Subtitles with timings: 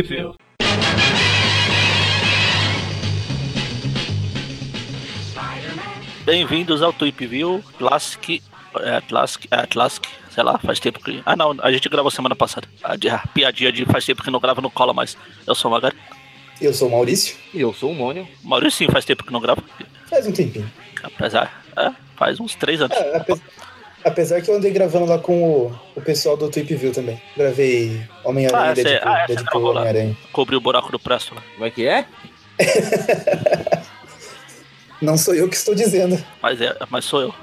[0.00, 0.34] View.
[6.24, 8.42] Bem-vindos ao Tweep View Classic.
[8.80, 11.20] É, Classic, é, Classic, sei lá, faz tempo que.
[11.26, 12.66] Ah, não, a gente gravou semana passada.
[12.82, 15.16] A, a piadinha de faz tempo que não grava, não cola mais.
[15.46, 15.96] Eu sou o Magari.
[16.58, 17.36] Eu sou o Maurício.
[17.52, 18.26] E eu sou o Mônio.
[18.42, 19.62] Maurício, sim, faz tempo que não grava.
[20.08, 20.70] Faz um tempinho.
[21.02, 22.96] Apesar, é, faz uns três anos.
[22.96, 23.34] É, ape-
[24.04, 27.20] apesar que eu andei gravando lá com o, o pessoal do Tweep View também.
[27.36, 29.64] Gravei Homem-Aranha, Ah, é- Deadpool, ah, Deadpool.
[29.70, 30.16] Homem-Aranha.
[30.32, 31.42] Cobriu o buraco do Presto lá.
[31.54, 32.06] Como é que é?
[35.00, 36.22] Não sou eu que estou dizendo.
[36.40, 37.34] Mas, é, mas sou eu.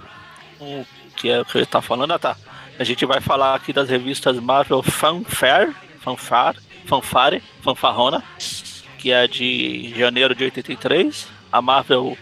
[0.61, 2.13] O que é o que ele tá falando?
[2.13, 2.37] Ah, tá.
[2.77, 8.23] A gente vai falar aqui das revistas Marvel Fanfare, Fanfare, Fanfare, Fanfarrona,
[8.97, 11.27] que é de janeiro de 83.
[11.51, 12.17] A Marvel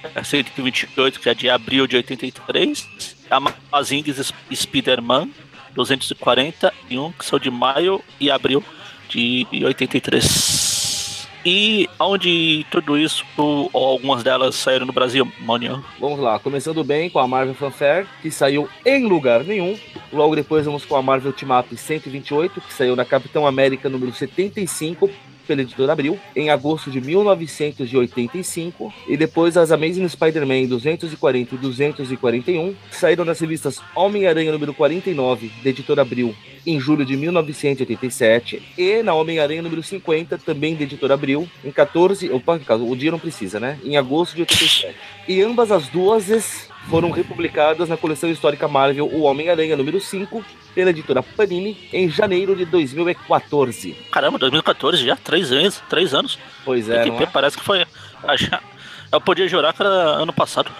[0.00, 3.16] Teamiup, 128, que é de abril de 83.
[3.30, 3.40] A
[3.72, 5.28] Mazings Spider-Man,
[5.74, 8.62] 241, que são de maio e abril
[9.08, 11.28] de 83.
[11.44, 15.82] E onde tudo isso, ou algumas delas saíram no Brasil, Monião?
[15.98, 19.78] Vamos lá, começando bem com a Marvel Fanfare, que saiu em lugar nenhum.
[20.12, 25.08] Logo depois vamos com a Marvel Up 128, que saiu na Capitão América número 75,
[25.50, 28.94] pela editora Abril, em agosto de 1985.
[29.08, 35.50] E depois as Amazing Spider-Man 240 e 241, que saíram nas revistas Homem-Aranha número 49,
[35.64, 36.32] da editora Abril,
[36.64, 38.62] em julho de 1987.
[38.78, 42.30] E na Homem-Aranha número 50, também da editora Abril, em 14.
[42.30, 43.76] Opa, o dia não precisa, né?
[43.84, 44.94] Em agosto de 87.
[45.26, 50.90] E ambas as duas foram republicadas na coleção histórica Marvel O Homem-Aranha número 5, pela
[50.90, 53.92] editora Panini, em janeiro de 2014.
[54.10, 56.38] Caramba, 2014 já, três anos, três anos.
[56.64, 57.26] Pois é, que é?
[57.26, 57.84] parece que foi.
[59.12, 60.70] Eu podia jurar que era ano passado.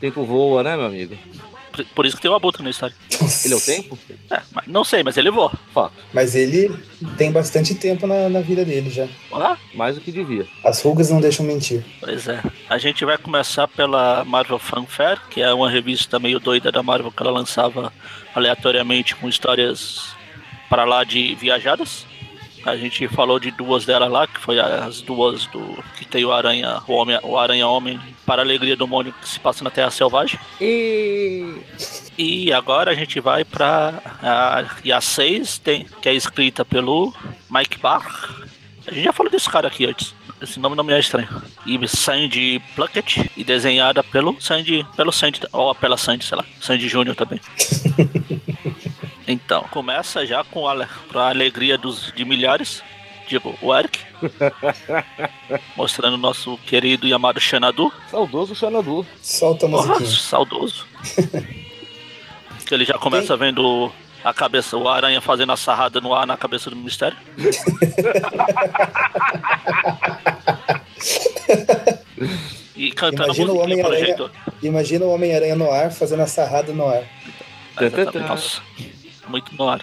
[0.00, 1.16] Tempo voa, né, meu amigo?
[1.94, 2.94] Por- isso que tem uma abutre na história.
[3.44, 3.98] Ele é o tempo?
[4.30, 5.52] É, mas não sei, mas ele voa.
[5.72, 5.92] Fato.
[6.12, 6.74] Mas ele
[7.16, 9.06] tem bastante tempo na, na vida dele já.
[9.32, 10.46] Ah, Mais do que devia.
[10.64, 11.84] As rugas não deixam mentir.
[12.00, 12.40] pois é.
[12.68, 17.10] A gente vai começar pela Marvel Fanfare, que é uma revista meio doida da Marvel
[17.12, 17.92] que ela lançava
[18.34, 20.14] aleatoriamente com histórias
[20.68, 22.06] para lá de viajadas.
[22.64, 26.32] A gente falou de duas delas lá, que foi as duas do que tem o
[26.32, 29.70] Aranha, o Homem, o Aranha Homem, para a alegria do mundo que se passa na
[29.70, 30.40] Terra Selvagem.
[30.60, 31.54] E.
[32.16, 34.00] E agora a gente vai pra.
[34.22, 37.12] A, e a 6 tem, que é escrita pelo
[37.50, 38.46] Mike Barr.
[38.86, 40.14] A gente já falou desse cara aqui antes.
[40.40, 41.28] Esse nome não me é estranho.
[41.66, 43.30] E Sandy Pluckett.
[43.36, 44.86] E desenhada pelo Sandy.
[44.96, 45.40] Pelo Sandy.
[45.52, 46.44] Ou pela Sandy, sei lá.
[46.60, 47.40] Sandy Júnior também.
[49.26, 50.86] então, começa já com a,
[51.28, 52.82] alegria dos, de milhares.
[53.28, 54.00] Digo, o Eric.
[55.76, 57.92] mostrando o nosso querido e amado Xanadu.
[58.10, 59.06] Saudoso Xanadu.
[59.22, 60.18] Solta a Porra, musiquinha.
[60.18, 60.86] saudoso.
[62.66, 63.90] que ele já começa vendo
[64.22, 67.16] a cabeça, o aranha fazendo a sarrada no ar na cabeça do mistério.
[72.76, 74.06] e cantando Imagina o a musiquinha pelo Homem-Aranha.
[74.06, 74.30] jeito.
[74.62, 77.02] Imagina o Homem-Aranha no ar fazendo a sarrada no ar.
[78.28, 78.62] Nossa,
[79.28, 79.80] muito no ar.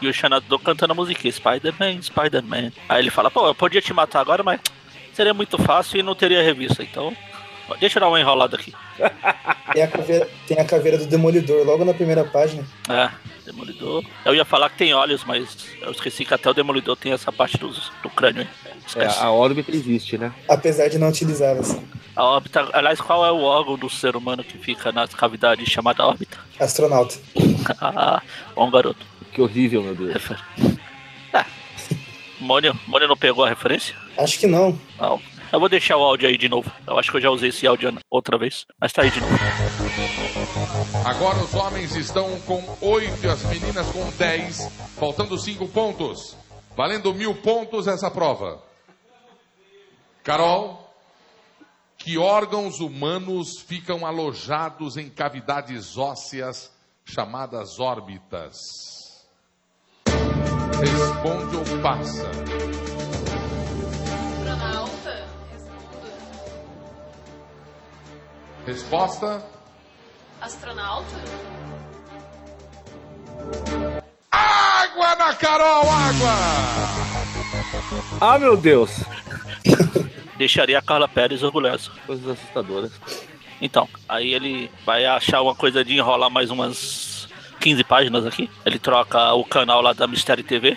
[0.00, 2.72] E o Xanadu cantando a musiquinha, Spider-Man, Spider-Man.
[2.88, 4.60] Aí ele fala, pô, eu podia te matar agora, mas
[5.12, 7.16] seria muito fácil e não teria revista, então.
[7.80, 8.72] Deixa eu dar uma enrolada aqui.
[9.72, 12.64] Tem a caveira, tem a caveira do Demolidor logo na primeira página.
[12.88, 13.10] É,
[13.44, 14.04] Demolidor.
[14.24, 17.32] Eu ia falar que tem olhos, mas eu esqueci que até o Demolidor tem essa
[17.32, 18.48] parte do, do crânio aí.
[18.96, 20.32] É, a órbita existe, né?
[20.48, 21.76] Apesar de não utilizá-las.
[22.14, 26.06] A órbita, aliás, qual é o órgão do ser humano que fica nas cavidades chamada
[26.06, 26.38] órbita?
[26.60, 27.16] Astronauta.
[27.80, 28.22] ah,
[28.54, 29.04] bom garoto.
[29.32, 30.12] Que horrível, meu Deus.
[30.12, 30.38] Refer...
[31.32, 31.44] É.
[32.38, 33.96] Mônio, Mônio não pegou a referência?
[34.16, 34.78] Acho que não.
[34.98, 35.20] Não.
[35.54, 36.68] Eu vou deixar o áudio aí de novo.
[36.84, 38.66] Eu acho que eu já usei esse áudio outra vez.
[38.80, 39.32] Mas tá aí de novo.
[41.04, 46.36] Agora os homens estão com 8 e as meninas com 10, faltando 5 pontos.
[46.76, 48.60] Valendo mil pontos essa prova.
[50.24, 50.92] Carol,
[51.96, 56.72] que órgãos humanos ficam alojados em cavidades ósseas
[57.04, 58.56] chamadas órbitas?
[60.80, 62.28] Responde ou passa?
[68.66, 69.44] Resposta?
[70.40, 71.16] Astronauta?
[74.30, 76.34] Água na Carol, água!
[78.20, 78.90] Ah, meu Deus!
[80.36, 81.90] Deixaria a Carla Pérez orgulhosa.
[82.06, 82.92] Coisas assustadoras.
[83.60, 87.28] Então, aí ele vai achar uma coisa de enrolar mais umas
[87.60, 88.50] 15 páginas aqui.
[88.64, 90.76] Ele troca o canal lá da Mistério TV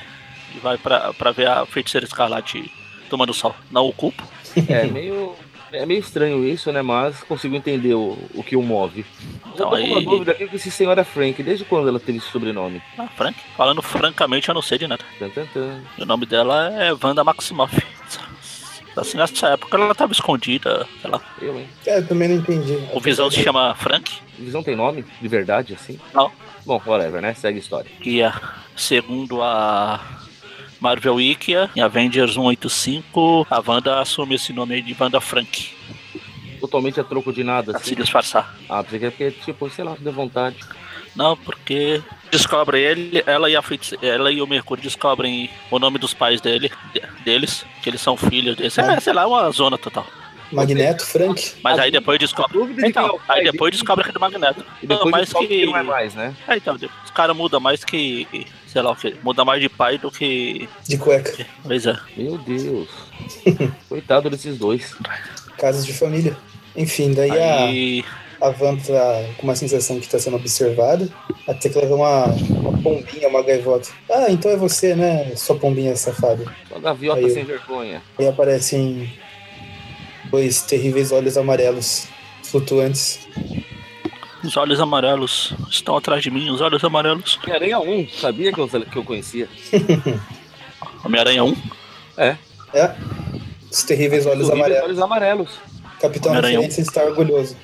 [0.55, 2.71] e vai pra, pra ver a Feiticeira Escarlate
[3.09, 3.55] tomando sol.
[3.71, 4.23] Não o culpo.
[4.67, 5.35] É, meio.
[5.71, 6.81] É meio estranho isso, né?
[6.81, 9.05] Mas consigo entender o, o que o move.
[9.53, 11.41] Então com uma aí- dúvida aqui com esse senhora Frank.
[11.43, 12.81] Desde quando ela teve esse sobrenome?
[12.97, 15.03] Ah, Frank, falando francamente, eu não sei de nada.
[15.99, 17.75] O nome dela é Wanda Maximoff.
[18.95, 21.21] Assim, nessa época ela tava escondida, sei lá.
[21.39, 21.67] Eu, hein?
[21.85, 22.79] É, eu também não entendi.
[22.93, 25.05] O Visão se chama Frank, Visão tem nome?
[25.21, 25.99] De verdade, assim?
[26.13, 26.31] Não.
[26.65, 27.33] Bom, whatever, né?
[27.35, 27.89] Segue a história.
[28.01, 28.33] que é,
[28.75, 29.99] segundo a
[30.79, 35.69] Marvel Wikia, em Avengers 185, a Wanda assume esse nome aí de Wanda Frank,
[36.59, 37.95] Totalmente a troco de nada, pra se assim.
[38.01, 38.55] disfarçar.
[38.67, 40.57] Ah, é porque, tipo, sei lá, deu vontade.
[41.15, 42.01] Não, porque
[42.31, 43.63] descobre ele, ela e a
[44.01, 48.17] ela e o Mercúrio descobrem o nome dos pais dele, de- deles, que eles são
[48.17, 48.77] filhos deles.
[48.77, 50.05] É, sei lá, uma zona total.
[50.51, 51.55] Magneto, Frank.
[51.61, 52.73] Mas aí depois descobre.
[52.73, 54.65] de é Então, pai aí depois descobre que é do Magneto.
[54.81, 55.59] E depois Não, descobre que.
[55.59, 56.33] que não é mais, né?
[56.47, 58.25] É, então, os caras mudam mais que.
[58.77, 59.15] Sei lá o que.
[59.23, 60.69] Muda mais de pai do que.
[60.87, 61.47] De cueca.
[61.63, 61.97] Pois é.
[62.15, 62.87] Meu Deus.
[63.89, 64.95] Coitado desses dois.
[65.57, 66.37] Casas de família.
[66.75, 68.05] Enfim, daí a, Aí.
[68.39, 68.93] a Van tá
[69.35, 71.09] com uma sensação que tá sendo observada.
[71.47, 73.89] Até que ela vê uma, uma pombinha, uma gaivota.
[74.11, 75.35] Ah, então é você, né?
[75.35, 76.45] Sua pombinha safada.
[76.69, 78.03] Só gaviota Aí sem vergonha.
[78.19, 79.11] Aí aparecem
[80.29, 82.07] dois terríveis olhos amarelos
[82.43, 83.27] flutuantes.
[84.47, 87.37] Os olhos amarelos estão atrás de mim, os olhos amarelos.
[87.43, 89.49] Homem-Aranha 1, sabia que eu, que eu conhecia?
[91.03, 91.55] Homem-Aranha 1.
[92.15, 92.37] É?
[93.69, 94.83] Os terríveis olhos amarelos.
[94.85, 95.59] olhos amarelos.
[95.99, 97.57] Capitão Referência está orgulhoso.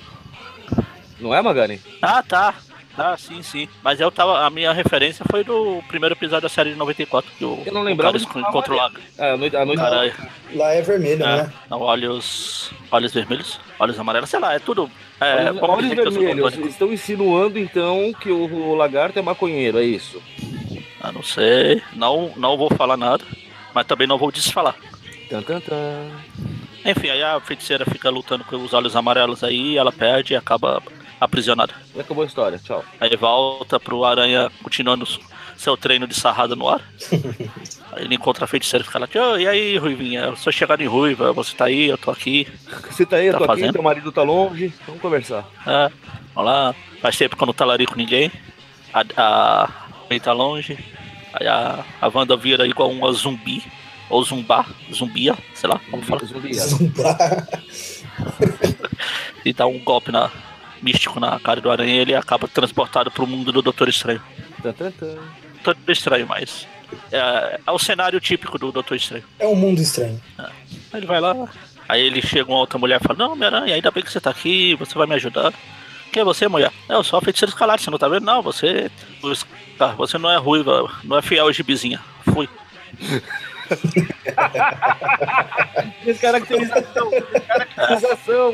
[1.22, 1.80] Não é, Magari?
[2.02, 2.54] Ah, tá.
[2.98, 3.68] Ah, sim, sim.
[3.84, 4.46] Mas eu tava.
[4.46, 7.30] A minha referência foi do primeiro episódio da série de 94.
[7.38, 8.98] Que o, Eu não lembrava o de cara contra o lago.
[9.18, 10.14] É, a noite, a noite Caralho.
[10.54, 11.54] Lá é vermelho, É, né?
[11.70, 12.72] não, olhos.
[12.92, 14.90] Olhos vermelhos, olhos amarelos, sei lá, é tudo.
[15.20, 20.22] É, olhos, olhos vermelhos estão insinuando então que o, o lagarto é maconheiro, é isso?
[21.02, 21.82] Ah, não sei.
[21.94, 23.24] Não, não vou falar nada.
[23.74, 24.76] Mas também não vou desfalar.
[25.30, 26.12] Tan, tan, tan.
[26.86, 30.84] Enfim, aí a feiticeira fica lutando com os olhos amarelos aí, ela perde e acaba
[31.24, 31.74] aprisionada.
[31.96, 32.84] E acabou a história, tchau.
[33.00, 35.06] Aí volta pro Aranha continuando
[35.58, 36.82] seu treino de sarrada no ar.
[37.94, 40.22] aí ele encontra a feiticeira e fica lá, "Ô, e aí, Ruivinha?
[40.22, 42.48] Eu sou chegado em Ruiva, você tá aí, eu tô aqui.
[42.90, 43.74] Você tá aí, eu Tá tô aqui, fazendo?
[43.74, 45.46] teu marido tá longe, vamos conversar.
[45.66, 45.92] É,
[46.34, 46.76] vamos lá.
[47.02, 48.32] Faz tempo que eu não talarico ninguém.
[48.94, 49.70] A, a
[50.10, 50.78] ele tá longe.
[51.34, 53.64] Aí a, a Wanda vira igual uma zumbi.
[54.10, 56.24] Ou zumbá, zumbia, sei lá, como fala.
[56.26, 57.48] Zumbi, Zumbar.
[59.46, 60.32] E dá um golpe na,
[60.84, 64.22] místico na cara do Aranha e ele acaba transportado pro mundo do Doutor Estranho.
[65.64, 66.68] Doutor Estranho, mas.
[67.12, 69.24] É, é o cenário típico do Doutor Estranho.
[69.40, 70.22] É um mundo estranho.
[70.38, 70.52] Aí
[70.94, 71.34] ele vai lá,
[71.90, 74.30] aí ele chega uma outra mulher e fala, não, Homem-Aranha, ainda bem que você tá
[74.30, 75.52] aqui, você vai me ajudar.
[76.12, 76.72] Quem é você, mulher?
[76.88, 78.24] "É, Eu sou a feiticeira escalada, você não tá vendo?
[78.26, 78.92] Não, você.
[79.98, 82.00] Você não é ruiva, não é fiel gibizinha.
[82.32, 82.48] Fui.
[86.06, 88.54] Descaracterização, descaracterização.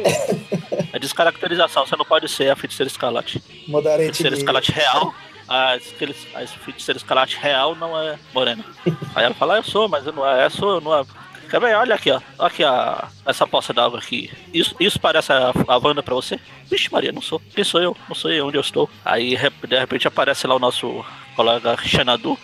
[0.94, 3.44] É descaracterização, você não pode ser a feiticeira escarlate.
[3.68, 5.13] Mudaram a Feiticeira escarlate real,
[5.48, 8.63] a, a feiticeira escarlate real não é morena.
[9.16, 11.04] Aí ela fala, "Ah, eu sou, mas eu não é, eu sou, eu não é.
[11.50, 11.75] Quer ver?
[11.75, 12.21] Olha aqui, ó.
[12.38, 14.31] Olha aqui a, essa poça d'água aqui.
[14.54, 16.39] Isso, isso parece a, a Wanda pra você?
[16.69, 17.42] Vixe, Maria, não sou.
[17.56, 17.98] Quem sou eu?
[18.07, 18.88] Não sei onde eu estou.
[19.04, 21.04] Aí, de repente, aparece lá o nosso
[21.36, 22.38] colega Xanadu.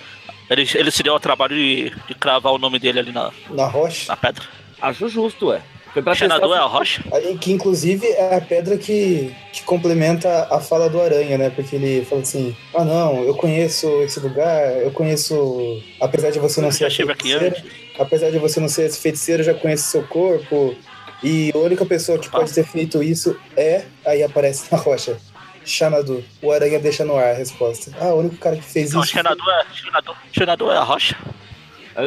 [0.50, 3.66] Ele, ele se deu ao trabalho de, de cravar o nome dele ali na, Na
[3.68, 4.06] rocha.
[4.10, 4.44] na pedra.
[4.82, 5.62] Acho justo, ué.
[5.94, 7.02] Foi pra Xanadu é a rocha?
[7.14, 11.50] Aí, que inclusive é a pedra que, que complementa a fala do Aranha, né?
[11.50, 15.82] Porque ele fala assim: Ah, não, eu conheço esse lugar, eu conheço.
[16.02, 16.80] Apesar de você não Eu ser.
[16.80, 17.64] já estive aqui antes.
[17.98, 20.76] Apesar de você não ser esse feiticeiro, eu já conheço seu corpo.
[21.24, 23.86] E a única pessoa que pode ter feito isso é.
[24.06, 25.18] Aí aparece na rocha.
[25.66, 26.24] Xanadu.
[26.42, 27.92] O Aranha deixa no ar a resposta.
[28.00, 29.12] Ah, o único cara que fez Não, isso.
[29.12, 31.18] Xanadu é, Xanadu, Xanadu é a rocha.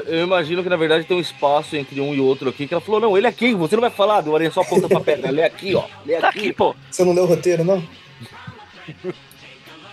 [0.06, 2.80] Eu imagino que na verdade tem um espaço entre um e outro aqui que ela
[2.80, 5.28] falou: não, ele é aqui, você não vai falar, o Aranha só aponta pra pedra,
[5.28, 5.84] ele é aqui, ó.
[6.04, 6.38] Ele é Tá aqui.
[6.40, 6.76] aqui, pô.
[6.90, 7.82] Você não leu o roteiro, não?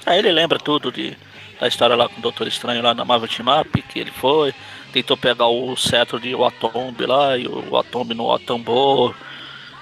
[0.05, 1.17] Aí ele lembra tudo de,
[1.59, 4.53] da história lá com o Doutor Estranho lá na Marvel Team Up, que ele foi,
[4.93, 9.15] tentou pegar o cetro de Watomb lá, e o Watomb não atambou.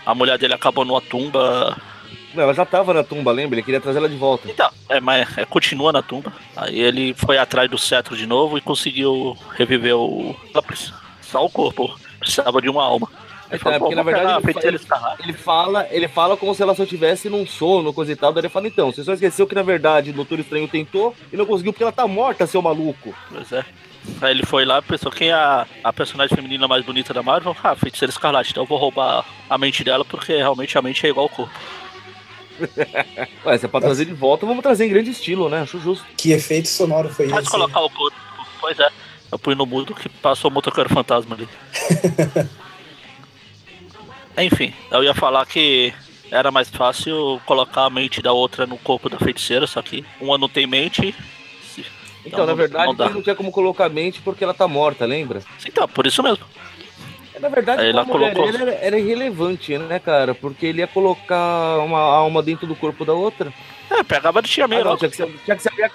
[0.05, 1.75] A mulher dele acabou no Atumba.
[2.33, 3.55] Não, ela já tava na tumba, lembra?
[3.55, 4.49] Ele queria trazer ela de volta.
[4.49, 6.33] Então, é, mas é, continua na tumba.
[6.55, 10.35] Aí ele foi atrás do cetro de novo e conseguiu reviver o.
[11.21, 11.95] Só o corpo.
[12.19, 13.07] Precisava de uma alma.
[13.51, 16.63] Ele É, porque "Pô, na verdade ele, ele- escarlate." ele fala, ele fala como se
[16.63, 18.33] ela só estivesse num sono, coisa e tal.
[18.33, 21.37] Daí ele fala, então, você só esqueceu que na verdade o Doutor Estranho tentou e
[21.37, 23.13] não conseguiu porque ela tá morta, seu maluco.
[23.31, 23.63] Pois é.
[24.21, 27.21] Aí ele foi lá e pensou quem é a, a personagem feminina mais bonita da
[27.23, 27.55] Marvel?
[27.63, 28.51] Ah, feiticeira escarlate.
[28.51, 31.53] Então eu vou roubar a mente dela porque realmente a mente é igual ao corpo.
[33.45, 35.61] Ué, se é pra trazer de volta, vamos trazer em grande estilo, né?
[35.61, 36.05] Acho justo.
[36.17, 37.51] Que efeito sonoro foi Pode esse?
[37.51, 38.17] colocar o corpo.
[38.59, 38.89] Pois é.
[39.31, 41.47] Eu fui no mudo que passou o motoqueiro fantasma ali.
[44.37, 45.93] Enfim, eu ia falar que
[46.31, 50.37] era mais fácil colocar a mente da outra no corpo da feiticeira, só que uma
[50.37, 51.15] não tem mente.
[52.25, 55.05] Então, não- na verdade, não não tinha como colocar a mente porque ela tá morta,
[55.05, 55.41] lembra?
[55.67, 56.45] Então, por isso mesmo.
[57.43, 60.33] Na verdade, ela mulher colocou- ele era, era irrelevante, né, cara?
[60.33, 63.53] Porque ele ia colocar uma alma dentro do corpo da outra.
[63.91, 64.99] É, pegava de tia May Ah, não, logo.
[64.99, 65.89] tinha que ser, tinha que ser alguém,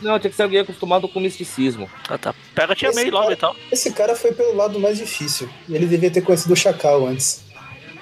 [0.00, 1.90] não, tinha que ser alguém acostumado com misticismo.
[2.08, 2.34] Ah, tá.
[2.54, 3.56] Pega a tia Esse May logo cara- então.
[3.70, 5.48] Esse cara foi pelo lado mais difícil.
[5.68, 7.44] Ele devia ter conhecido o Chacal antes.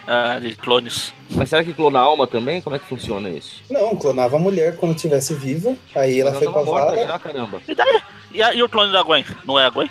[0.06, 1.12] É, de clones.
[1.30, 2.60] Mas será que clona a alma também?
[2.60, 3.62] Como é que funciona isso?
[3.70, 5.76] Não, clonava a mulher quando estivesse viva.
[5.94, 7.06] Aí ela Mas foi pra morta vala.
[7.06, 7.62] já, caramba.
[7.68, 8.00] E daí?
[8.32, 9.24] E, a- e o clone da Gwen?
[9.44, 9.88] Não é a Gwen?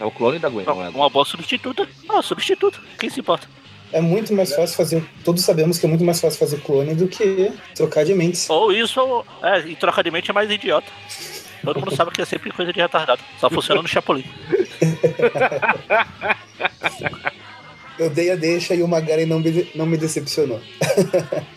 [0.00, 0.88] É o clone da Gwen, não é?
[0.88, 1.86] Uma boa substituta.
[2.08, 2.78] Ah, substituta.
[2.98, 3.46] Quem se importa?
[3.92, 5.04] É muito mais fácil fazer.
[5.24, 8.48] Todos sabemos que é muito mais fácil fazer clone do que trocar de mentes.
[8.48, 10.86] Ou isso, ou- é, e trocar de mente é mais idiota.
[11.62, 13.20] Todo mundo sabe que é sempre coisa de retardado.
[13.38, 14.24] Só funciona no Chapolin.
[17.98, 20.60] Eu dei a deixa e o Magaren não me, não me decepcionou.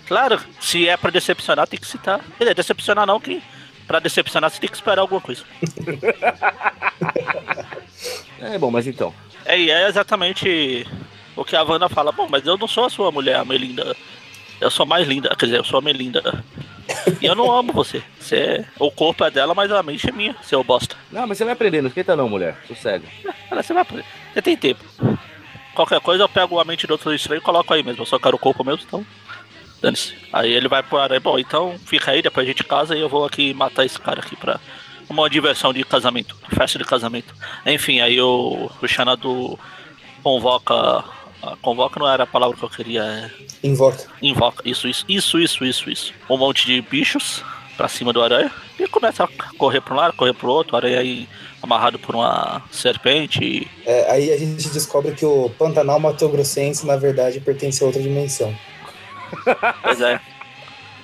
[0.06, 2.20] Claro, se é pra decepcionar, tem que citar.
[2.38, 3.42] Quer dizer, decepcionar não, que
[3.88, 5.44] pra decepcionar você tem que esperar alguma coisa.
[8.40, 9.13] É bom, mas então.
[9.46, 10.86] É, e é exatamente
[11.36, 12.12] o que a Wanda fala.
[12.12, 13.96] Bom, mas eu não sou a sua mulher, a Melinda.
[14.60, 16.44] Eu sou mais linda, quer dizer, eu sou a Melinda.
[17.22, 18.04] E eu não amo você.
[18.20, 20.96] você o corpo é dela, mas a mente é minha, seu bosta.
[21.12, 22.58] Não, mas você vai aprender, não esquenta não, mulher.
[22.68, 23.06] Sossega.
[23.50, 24.06] Ela, você vai aprender.
[24.34, 24.84] Você tem tempo.
[25.74, 28.02] Qualquer coisa eu pego a mente do outro estranho e coloco aí mesmo.
[28.02, 29.06] Eu só quero o corpo mesmo, então.
[29.84, 30.13] Dane-se.
[30.32, 31.20] Aí ele vai pro aranha.
[31.20, 34.22] Bom, então fica aí, depois a gente casa e eu vou aqui matar esse cara
[34.22, 34.58] aqui pra
[35.10, 37.36] uma diversão de casamento, de festa de casamento.
[37.66, 39.60] Enfim, aí o, o Xanadu
[40.24, 41.04] convoca.
[41.62, 43.30] Convoca não era a palavra que eu queria, é
[43.68, 44.06] Invoca.
[44.22, 44.62] invoca.
[44.68, 46.13] Isso, isso, isso, isso, isso, isso.
[46.30, 47.44] Um monte de bichos
[47.75, 48.50] pra cima do aranha
[48.80, 50.74] e começa a correr pra um lado, correr pro outro.
[50.74, 51.28] O aranha aí
[51.62, 53.44] amarrado por uma serpente.
[53.44, 57.88] e- É, aí a gente descobre que o Pantanal Mato Grossense, na verdade, pertence a
[57.88, 58.56] outra dimensão.
[59.82, 60.20] Pois é.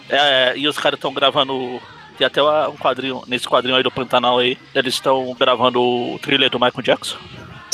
[0.09, 1.79] É, e os caras estão gravando.
[2.17, 6.49] Tem até um quadrinho, nesse quadrinho aí do Pantanal aí, eles estão gravando o thriller
[6.49, 7.17] do Michael Jackson.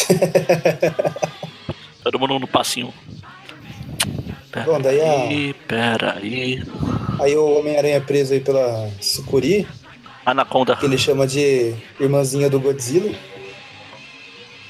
[2.03, 2.93] Todo mundo no passinho.
[4.51, 6.63] Pera Bom, daí a- aí, pera aí.
[7.19, 9.67] Aí o Homem-Aranha é preso aí pela Sucuri,
[10.25, 10.75] Anaconda.
[10.75, 13.11] que ele chama de irmãzinha do Godzilla.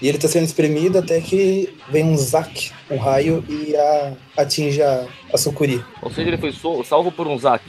[0.02, 4.82] E ele tá sendo espremido até que vem um Zack, um raio, e a, atinge
[4.82, 5.84] a, a Sucuri.
[6.02, 6.52] Ou seja, ele foi
[6.84, 7.64] salvo por um Zack.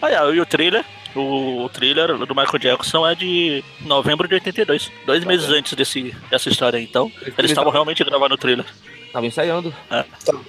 [0.00, 0.84] Aí, ó, e o thriller,
[1.14, 4.90] o, o thriller do Michael Jackson é de novembro de 82.
[5.06, 7.10] Dois meses antes desse, dessa história aí, então.
[7.38, 8.66] Eles estavam realmente gravando o thriller.
[9.12, 9.74] Tava ensaiando.
[9.88, 10.04] Tá-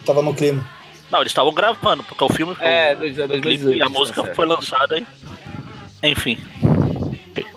[0.06, 0.68] Tava no clima.
[1.12, 3.78] Não, eles estavam gravando, porque o filme É, dois, dois meses antes.
[3.78, 5.06] e a tá música foi lançada aí.
[6.02, 6.38] Enfim,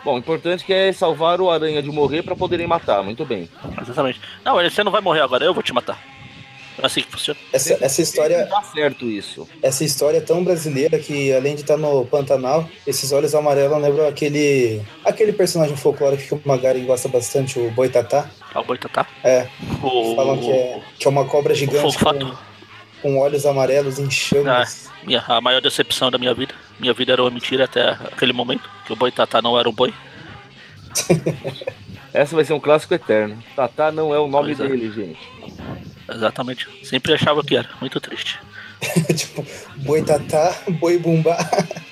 [0.04, 3.02] Bom, o importante que é salvar o Aranha de morrer pra poderem matar.
[3.02, 3.48] Muito bem.
[3.80, 4.20] exatamente.
[4.44, 5.98] Não, você não vai morrer agora, eu vou te matar.
[6.78, 7.40] É assim que funciona.
[7.52, 9.48] Essa, essa história Tá certo isso.
[9.62, 14.06] essa história é tão brasileira que, além de estar no Pantanal, esses olhos amarelos lembram
[14.06, 18.28] aquele aquele personagem folclórico que o Magaren gosta bastante, o Boitatá.
[18.54, 19.06] Ah, o Boitatá.
[19.24, 19.46] É,
[19.82, 22.38] O, falam que é, que é uma cobra gigante com, Folfato.
[23.06, 24.90] Com olhos amarelos em chamas.
[25.04, 26.52] minha, a maior decepção da minha vida.
[26.80, 29.94] Minha vida era uma mentira até aquele momento, que o Boitatá não era um boi.
[32.12, 33.40] Essa vai ser um clássico eterno.
[33.54, 34.68] Tatá não é o nome Pois é.
[34.68, 35.18] dele, gente.
[36.12, 36.66] Exatamente.
[36.82, 37.68] Sempre achava que era.
[37.80, 38.40] Muito triste.
[39.16, 39.46] tipo,
[39.76, 41.36] Boitatá, Boi Bumbá.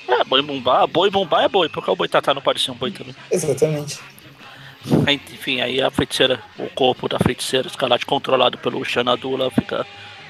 [0.07, 2.91] É, boi bumbá, boi bumbá é boi, porque o Boitatá não pode ser um boi
[2.91, 3.13] também.
[3.29, 3.99] Exatamente.
[5.33, 9.85] Enfim, aí a feiticeira, o corpo da feiticeira escarlate controlado pelo Xanadu, ela fica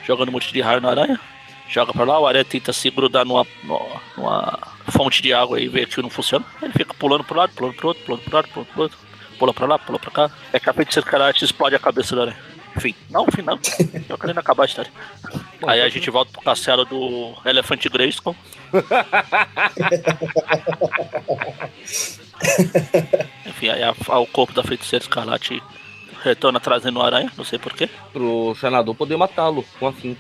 [0.06, 1.20] jogando um monte de raio na aranha.
[1.68, 4.60] Joga pra lá, o aranha tenta se grudar numa, numa,
[4.92, 6.46] fonte de água e vê que não funciona.
[6.62, 8.98] Ele fica pulando pro lado, pulando pro outro, pulando pro lado, pulando pro outro.
[9.40, 10.32] Pula pra lá, pula pra cá.
[10.54, 12.38] É que a feiticeira escarlate explode a cabeça da aranha.
[12.78, 13.58] Enfim, não, enfim, não.
[14.08, 14.92] Tô querendo acabar a história.
[15.68, 18.36] Aí a gente volta pro castelo do Elefante Grayskull.
[23.46, 25.62] Enfim, aí a- a- o corpo da feiticeira escarlate
[26.26, 27.90] retorna trazendo o aranha, não sei porquê.
[28.12, 30.20] Pro Xanadu poder matá-lo com afinco.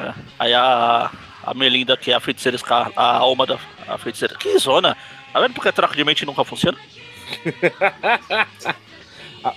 [0.00, 0.14] É.
[0.38, 1.10] Aí a,
[1.42, 2.58] a Melinda, que é a feiticeira
[2.96, 4.36] a alma da a feiticeira.
[4.36, 4.96] Que zona!
[5.32, 6.78] Tá vendo porque troca de mente nunca funciona?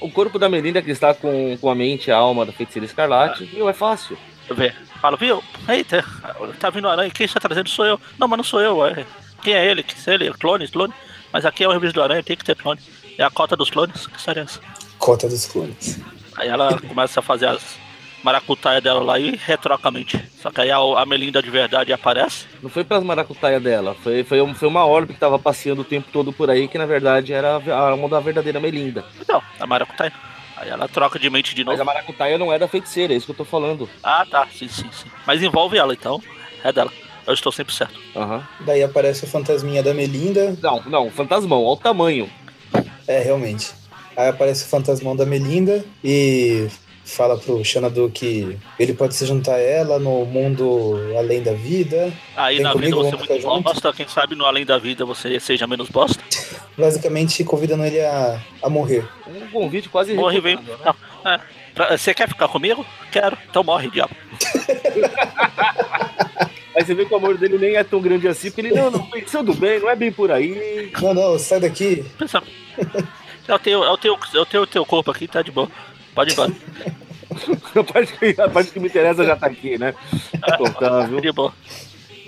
[0.02, 2.86] O corpo da Melinda que está com, com a mente e a alma da feiticeira
[2.86, 3.70] escarlate, viu?
[3.70, 4.18] É fácil.
[4.52, 4.74] Vê.
[5.02, 5.42] Fala, viu?
[5.68, 6.04] Eita,
[6.60, 8.00] tá vindo o aranha, quem está trazendo sou eu.
[8.18, 9.06] Não, mas não sou eu, é.
[9.42, 9.84] Quem é ele?
[9.84, 10.34] Que é ele?
[10.34, 10.94] Clone, clone.
[11.32, 12.82] Mas aqui é o revista do aranha, tem que ter clone.
[13.18, 14.08] É a cota dos clones?
[14.08, 14.60] Que história é essa?
[15.08, 15.98] Cota dos clones.
[16.36, 17.78] Aí ela começa a fazer as
[18.22, 20.22] maracutaia dela lá e retroca a mente.
[20.42, 22.46] Só que aí a, a Melinda de verdade aparece.
[22.62, 25.86] Não foi pras maracutaias dela, foi, foi, um- foi uma orbe que tava passeando o
[25.86, 29.06] tempo todo por aí, que na verdade era a alma da verdadeira Melinda.
[29.30, 30.12] Não, a maracutaia.
[30.58, 31.90] Aí ela troca de mente de Mas novo.
[31.90, 33.90] a maracutaia não é da feiticeira, é isso que eu tô falando.
[34.04, 34.46] Ah, tá.
[34.52, 35.10] Sim, sim, sim.
[35.26, 36.22] Mas envolve ela, então.
[36.66, 36.92] É dela.
[37.26, 37.98] Eu estou sempre certo.
[38.14, 38.46] Aham.
[38.60, 40.58] Daí aparece o fantasminha da Melinda.
[40.62, 42.30] Não, não, fantasmão, olha o tamanho.
[43.08, 43.72] É, realmente.
[44.18, 46.68] Aí aparece o fantasmão da Melinda e
[47.06, 52.12] fala pro Xanadu que ele pode se juntar a ela no mundo além da vida.
[52.36, 53.94] Aí Vem na vida comigo, você é muito bosta.
[53.94, 56.22] Quem sabe no além da vida você seja menos bosta.
[56.76, 59.08] Basicamente convidando ele a, a morrer.
[59.28, 60.56] Um convite quase Morre, vem.
[60.56, 60.64] né?
[61.26, 61.40] É.
[61.96, 62.84] Você quer ficar comigo?
[63.12, 63.38] Quero.
[63.48, 64.16] Então morre, diabo.
[66.76, 68.92] Aí você vê que o amor dele nem é tão grande assim, porque ele, não,
[68.92, 70.92] não, pensando bem, não é bem por aí.
[71.02, 72.06] Não, não, sai daqui.
[72.18, 72.42] Pensa.
[73.48, 75.70] Eu tenho, eu tenho, eu tenho o teu corpo aqui, tá de boa.
[76.14, 76.54] Pode ir embora.
[77.76, 79.94] A parte que, a parte que me interessa já tá aqui, né?
[80.34, 81.22] Então tá, viu?
[81.22, 81.54] De boa.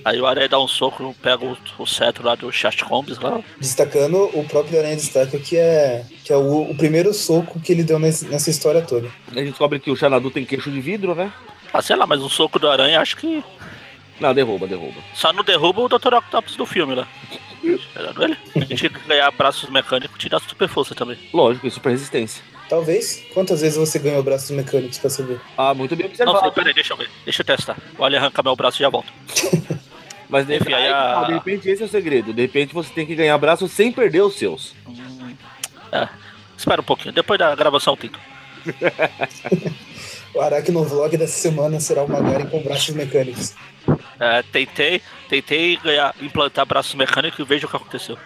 [0.06, 3.40] Aí o Aranha dá um soco, pega o, o cetro lá do Chat Combs lá.
[3.60, 7.84] Destacando, o próprio Aranha destaca que é, que é o, o primeiro soco que ele
[7.84, 9.10] deu nesse- nessa história toda.
[9.32, 11.34] A gente descobre que o Xanadu tem queixo de vidro, né?
[11.74, 13.44] Ah, sei lá, mas um soco do Aranha acho que
[14.20, 15.02] Não, derruba, derruba.
[15.16, 16.14] só não derruba o Dr.
[16.14, 17.08] Octopus do filme lá.
[17.64, 18.38] Esperando ele.
[18.56, 21.18] A gente tem que ganhar braços mecânicos e te dar super força também.
[21.34, 22.44] Lógico, e super resistência.
[22.70, 23.24] Talvez.
[23.34, 25.40] Quantas vezes você ganhou braços mecânicos pra saber?
[25.58, 26.52] Ah, muito bem Não sei, observado.
[26.54, 27.10] peraí, deixa eu ver.
[27.26, 27.78] Deixa eu testar.
[27.98, 29.12] Olha, arranca meu braço e já volto.
[30.30, 32.32] Mas de, Enfim, aí a- ah, de repente esse é o segredo.
[32.32, 34.76] De repente você tem que ganhar braço sem perder os seus.
[34.88, 35.34] Hum,
[35.92, 36.08] é.
[36.56, 38.20] Espera um pouquinho, depois da gravação eu tento.
[40.32, 43.56] O Aracno Vlog dessa semana será o Magari com braços mecânicos.
[44.20, 48.18] É, tentei, tentei ganhar, implantar braços mecânicos e veja o que aconteceu.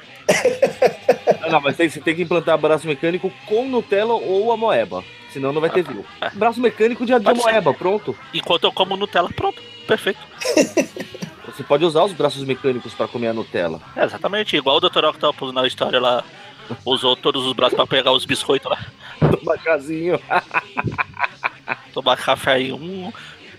[1.42, 5.04] Não, não, mas tem, você tem que implantar braço mecânico com Nutella ou amoeba.
[5.32, 6.06] Senão não vai ter view.
[6.34, 7.30] Braço mecânico de, de ser.
[7.32, 8.16] amoeba, pronto.
[8.34, 10.20] Enquanto eu como Nutella, pronto, perfeito.
[11.46, 13.80] Você pode usar os braços mecânicos para comer a Nutella.
[13.96, 15.06] É, exatamente, igual o Dr.
[15.06, 16.24] Octopus na história lá
[16.86, 18.80] usou todos os braços pra pegar os biscoitos lá.
[19.38, 20.20] Tomar chazinho.
[21.94, 23.14] Tomar café em um,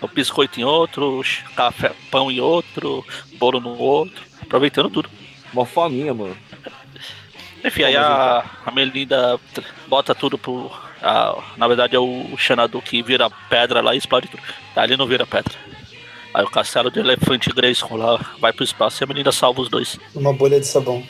[0.04, 1.22] o biscoito em outro,
[1.56, 3.04] café, pão em outro,
[3.38, 5.08] bolo no outro, aproveitando tudo.
[5.52, 6.36] Uma fominha, mano.
[7.64, 9.38] Enfim, aí a, a Melinda
[9.88, 10.70] bota tudo pro.
[11.00, 14.42] a- na verdade é o Xanadu que vira pedra lá e explode tudo.
[14.76, 15.54] Ali não vira pedra.
[16.34, 19.68] Aí o castelo de elefante Grayskull lá vai pro espaço e a Melinda salva os
[19.68, 19.98] dois.
[20.14, 21.02] Uma bolha de sabão.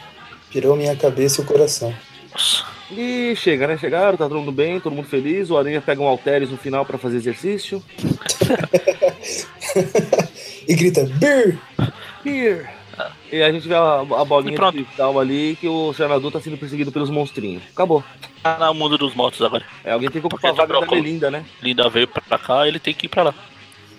[0.51, 1.93] Pirou minha cabeça e o coração.
[2.31, 2.65] Nossa.
[2.91, 3.79] E chega, né?
[3.79, 5.51] Chegaram, tá todo mundo bem, todo mundo feliz.
[5.51, 7.83] O Aranha pega um halteres no final para fazer exercício.
[10.69, 11.59] e grita, Brrr!
[12.25, 12.67] Here.
[13.33, 16.57] E a gente vê a, a bolinha de cristal ali que o Xanadu tá sendo
[16.57, 17.63] perseguido pelos monstrinhos.
[17.73, 18.05] Acabou.
[18.43, 19.65] Tá no mundo dos mortos agora.
[19.83, 20.95] É, alguém tem que ocupar a Porque vaga da.
[20.95, 21.45] Melinda, né?
[21.61, 23.35] Linda veio pra cá, ele tem que ir pra lá.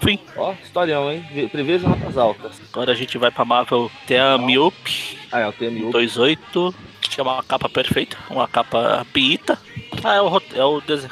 [0.02, 0.20] Fim.
[0.38, 1.26] Ó, historião, hein?
[1.34, 2.62] Ve- Prevejo notas altas.
[2.72, 5.92] Agora a gente vai pra Marvel Terra Miope Ah, é, o TMU.
[5.92, 6.74] 28,
[7.10, 9.58] que é uma capa perfeita, uma capa piita.
[10.04, 11.08] Ah, é o, é o, dese-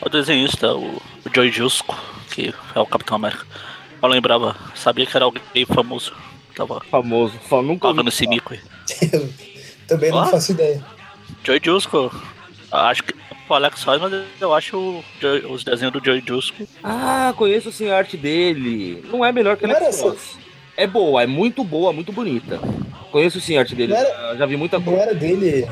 [0.00, 1.02] é o desenhista, o, o
[1.34, 1.96] Joy Jusco,
[2.30, 3.46] que é o Capitão América.
[4.02, 6.12] Eu lembrava, sabia que era alguém famoso.
[6.54, 7.34] Tava Famoso.
[7.48, 8.34] Só nunca ouvi pagando esse falar.
[8.34, 8.60] mico aí.
[9.88, 10.26] Também não Ó.
[10.26, 10.84] faço ideia.
[11.42, 12.12] Joy Jusco,
[12.70, 13.14] acho que
[13.48, 15.04] o Alex faz, mas eu acho o
[15.50, 16.66] os desenhos do Joy Jusco.
[16.82, 19.04] Ah, conheço sim a arte dele.
[19.10, 20.38] Não é melhor que era Alex Ross.
[20.76, 22.58] É boa, é muito boa, muito bonita.
[23.12, 23.92] Conheço sim a arte dele.
[23.92, 25.02] Não era- Já- vi muita Não coisa.
[25.02, 25.66] era dele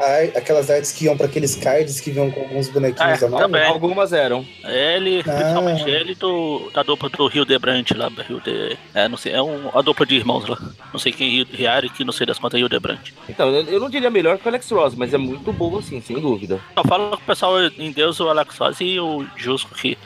[0.00, 3.64] a aquelas artes que iam pra aqueles cards que vinham com alguns bonequinhos Ah, também.
[3.64, 4.44] Algumas eram.
[4.64, 5.32] Ele, Ah.
[5.32, 8.76] principalmente ele do, da dupla do Rio de Brant lá, Rio de.
[8.92, 10.58] É, não sei, é um, a dupla de irmãos lá.
[10.92, 13.10] Não sei quem Rio Riari, que não sei das quantas Rio de Brant.
[13.28, 16.00] Então, eu eu não diria melhor que o Alex Ross, mas é muito boa sim,
[16.00, 16.58] sem dúvida.
[16.76, 19.96] Eu falo com o pessoal em Deus, o Alex Soz e o Jusco, que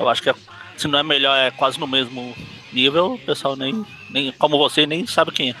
[0.00, 0.34] eu acho que é-
[0.76, 2.34] se não é melhor, é quase no mesmo
[2.74, 5.54] nível, o pessoal nem, nem como você, nem sabe quem é.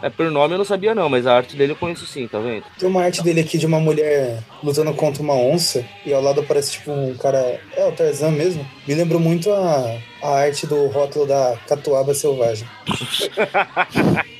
[0.00, 2.38] É, por nome eu não sabia não, mas a arte dele eu conheço sim, tá
[2.38, 2.62] vendo?
[2.78, 6.40] Tem uma arte dele aqui de uma mulher lutando contra uma onça e ao lado
[6.40, 7.60] aparece tipo um cara.
[7.76, 8.64] É o Tarzan mesmo.
[8.86, 12.64] Me lembrou muito a, a arte do rótulo da Catuaba Selvagem.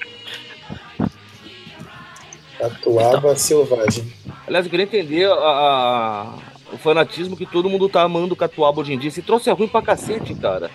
[2.59, 4.13] Catuaba Selvagem.
[4.47, 6.35] Aliás, eu queria entender a- a-
[6.73, 9.09] o fanatismo que todo mundo tá amando o Catuaba hoje em dia.
[9.09, 10.71] Esse troço é ruim pra cacete, cara.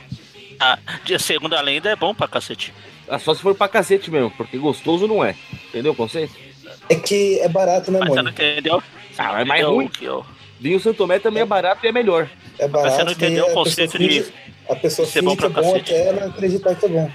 [0.65, 2.73] Ah, de segunda lenda é bom pra cacete.
[3.09, 5.35] Ah, Só se for pra cacete mesmo, porque gostoso não é.
[5.67, 6.33] Entendeu o conceito?
[6.89, 8.29] É que é barato, né, Mas você não mano?
[8.29, 8.83] entendeu?
[9.17, 9.87] Ah, é mais Entendeu ruim.
[9.89, 10.25] que eu-
[10.59, 12.29] Vinho Santomé também é barato e é melhor.
[12.57, 12.95] É barato.
[12.95, 14.33] você não entendeu daí o a conceito de finge-
[14.69, 15.93] A pessoa ser finge bom que é pra bom cacete.
[15.93, 17.11] até ela acreditar que é bom.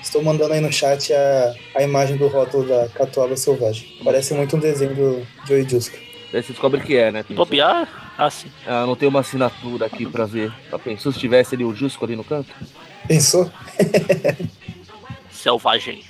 [0.00, 3.88] Estou mandando aí no chat a, a imagem do rótulo da Catuaba Selvagem.
[4.04, 5.96] Parece muito um desenho do Joey Jusco.
[6.34, 7.24] Daí você descobre que é, né?
[7.30, 8.48] bobear, assim.
[8.66, 10.52] Ah, não tem uma assinatura aqui pra ver.
[10.68, 12.52] Pra pensar se tivesse ali o Jusco ali no canto.
[13.06, 13.48] Pensou?
[15.30, 16.02] Selvagem.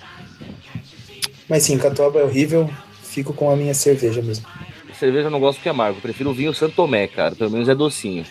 [1.46, 2.70] Mas sim, Catuaba é horrível.
[3.02, 4.46] Fico com a minha cerveja mesmo.
[4.98, 6.00] cerveja eu não gosto porque é amargo.
[6.00, 7.34] Prefiro o vinho Santo Tomé, cara.
[7.34, 8.24] Pelo menos é docinho.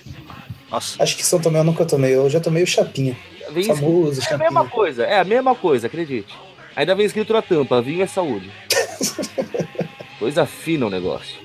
[0.72, 1.04] Nossa.
[1.04, 3.16] Acho que São Tomé eu nunca tomei, eu já tomei o Chapinha.
[3.52, 4.76] Vem Famoso é a mesma Chapinha.
[4.76, 6.34] coisa, é a mesma coisa, acredite.
[6.76, 8.50] Ainda vem escrito na tampa, vinho é saúde.
[10.18, 11.36] Coisa fina o negócio.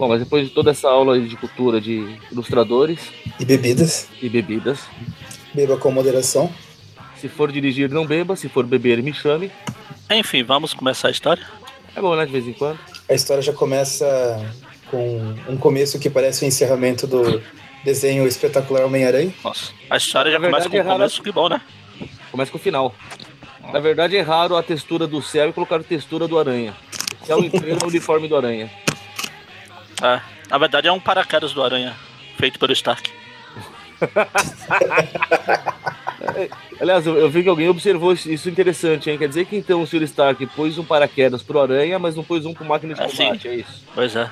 [0.00, 2.98] Bom, mas depois de toda essa aula aí de cultura de ilustradores
[3.38, 4.08] E bebidas.
[4.22, 4.80] e bebidas,
[5.52, 6.50] Beba com moderação.
[7.16, 9.50] se for dirigir, não beba, se for beber, me chame.
[10.10, 11.44] Enfim, vamos começar a história.
[11.94, 12.78] É bom, né, de vez em quando.
[13.10, 14.06] A história já começa
[14.90, 17.42] com um começo que parece o encerramento do
[17.84, 19.34] desenho espetacular Homem-Aranha.
[19.44, 19.70] Nossa.
[19.90, 21.60] A história já Na verdade, começa com é o raro- começo, que bom, né?
[22.30, 22.94] Começa com o final.
[23.70, 26.74] Na verdade, é raro a textura do céu e colocar a textura do aranha.
[27.22, 28.70] O céu inteiro é o uniforme do aranha.
[30.02, 30.20] É.
[30.48, 31.94] Na verdade é um paraquedas do Aranha,
[32.36, 33.10] feito pelo Stark.
[36.80, 39.18] Aliás, eu, eu vi que alguém observou isso interessante, hein?
[39.18, 40.02] Quer dizer que então o Sr.
[40.02, 43.24] Stark pôs um paraquedas pro aranha, mas não pôs um pro máquina de É, sim.
[43.24, 43.84] combate, é isso?
[43.94, 44.30] Pois é.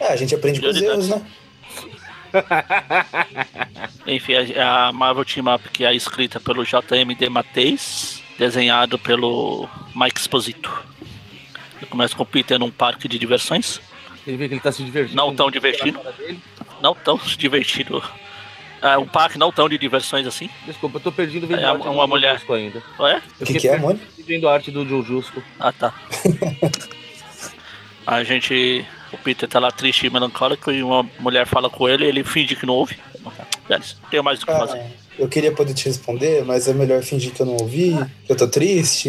[0.00, 1.22] É, a gente aprende com os erros, né?
[4.06, 10.20] Enfim, a, a Marvel Team Up, que é escrita pelo JMD Mateis, desenhado pelo Mike
[10.20, 10.70] Exposito.
[11.76, 13.80] Ele começa com o Peter num parque de diversões.
[14.26, 15.16] Ele vê que ele tá se divertindo.
[15.16, 16.00] Não tão divertido.
[16.82, 18.02] Não tão divertido.
[18.80, 20.50] É um parque não tão de diversões assim.
[20.66, 22.34] Desculpa, eu tô perdido vendo É, a arte uma do mulher.
[22.34, 22.82] Jusco ainda.
[23.40, 24.04] O que, que é, Mônica?
[24.04, 25.42] perdido vendo a arte do Joe Jusco.
[25.58, 25.94] Ah, tá.
[28.06, 28.84] A gente.
[29.12, 32.56] O Peter tá lá triste e melancólico e uma mulher fala com ele ele finge
[32.56, 32.98] que não ouve.
[33.68, 34.78] Não tenho mais o que fazer.
[34.78, 34.86] Ah,
[35.18, 37.94] eu queria poder te responder, mas é melhor fingir que eu não ouvi,
[38.26, 39.08] que eu tô triste,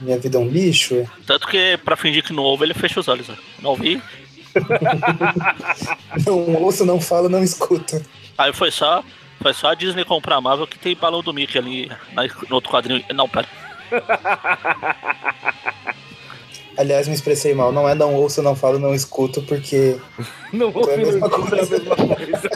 [0.00, 1.08] minha vida é um lixo.
[1.24, 3.30] Tanto que pra fingir que não ouve, ele fecha os olhos.
[3.30, 3.34] ó.
[3.62, 4.02] Não ouvi.
[6.26, 8.00] Não ouço, não falo, não escuto.
[8.38, 9.02] Aí foi só.
[9.42, 12.54] Foi só a Disney comprar a Marvel que tem balão do Mickey ali na- no
[12.54, 13.04] outro quadrinho.
[13.12, 13.46] Não, pera.
[16.76, 17.70] Aliás, me expressei mal.
[17.72, 19.96] Não é não ouço, não falo, não escuto, porque
[20.52, 22.50] Não vou É a mesma é a mesma coisa.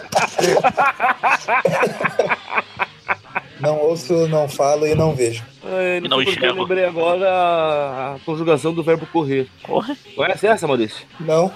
[3.61, 5.45] não ouço, não falo e não vejo.
[5.65, 6.63] E não não sei porque eu enxergo.
[6.63, 9.47] lembrei agora a, a conjugação do verbo correr.
[9.63, 9.95] Corre.
[10.17, 11.07] Conhece essa, Maurício?
[11.21, 11.53] Não.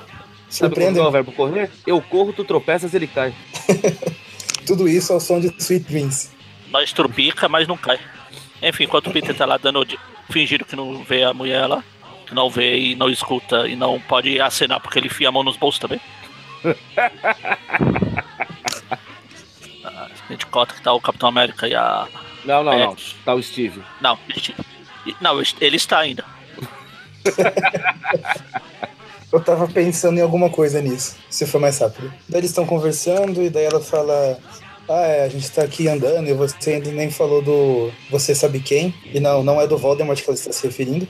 [0.52, 1.70] Sabe como é o verbo correr?
[1.86, 3.34] Eu corro, tu tropeças, ele cai.
[4.66, 6.30] Tudo isso ao som de Sweet Dreams.
[6.70, 7.98] Nós trupica, mas não cai.
[8.62, 9.84] Enfim, enquanto o Peter tá lá dando.
[9.84, 9.98] de-
[10.30, 11.82] fingindo que não vê a mulher lá.
[12.26, 15.42] Que não vê e não escuta e não pode acenar porque ele enfia a mão
[15.42, 16.00] nos bolsos também.
[19.84, 22.06] Ah, A gente cota que tá o Capitão América e a.
[22.44, 22.86] Não, não, É.
[22.86, 22.96] não.
[23.24, 23.82] Tá o Steve.
[24.00, 24.54] Não, este-
[25.20, 26.24] não, ele está ainda.
[29.32, 32.12] Eu tava pensando em alguma coisa nisso, se for mais rápido.
[32.28, 34.38] Daí eles estão conversando e daí ela fala:
[34.88, 38.60] Ah, é, a gente tá aqui andando e você ainda nem falou do você sabe
[38.60, 38.94] quem.
[39.06, 41.08] E não, não é do Voldemort que ela está se referindo.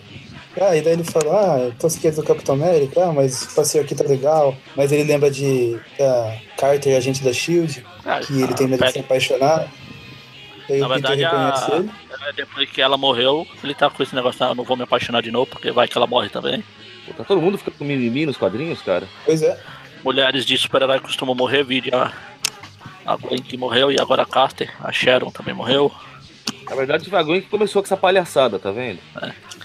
[0.61, 3.07] Ah, e daí ele fala: Ah, você quer do Capitão América?
[3.07, 4.55] Ah, mas o passeio aqui tá legal.
[4.77, 8.93] Mas ele lembra de da Carter, agente da Shield, Ah, que ele tem medo de
[8.93, 9.69] se apaixonar.
[10.69, 11.69] Daí Na verdade, a...
[11.73, 11.91] ele.
[12.37, 15.33] depois que ela morreu, ele tá com esse negócio, ah, não vou me apaixonar de
[15.33, 16.63] novo, porque vai que ela morre também.
[17.17, 19.07] Tá todo mundo ficando com mimimi nos quadrinhos, cara.
[19.25, 19.59] Pois é.
[20.05, 22.13] Mulheres de super-herói costumam morrer, vídeo a,
[23.07, 25.93] a Gwen que morreu e agora a Carter, a Sharon também morreu.
[26.69, 28.99] Na verdade, foi a Gwen que começou com essa palhaçada, tá vendo?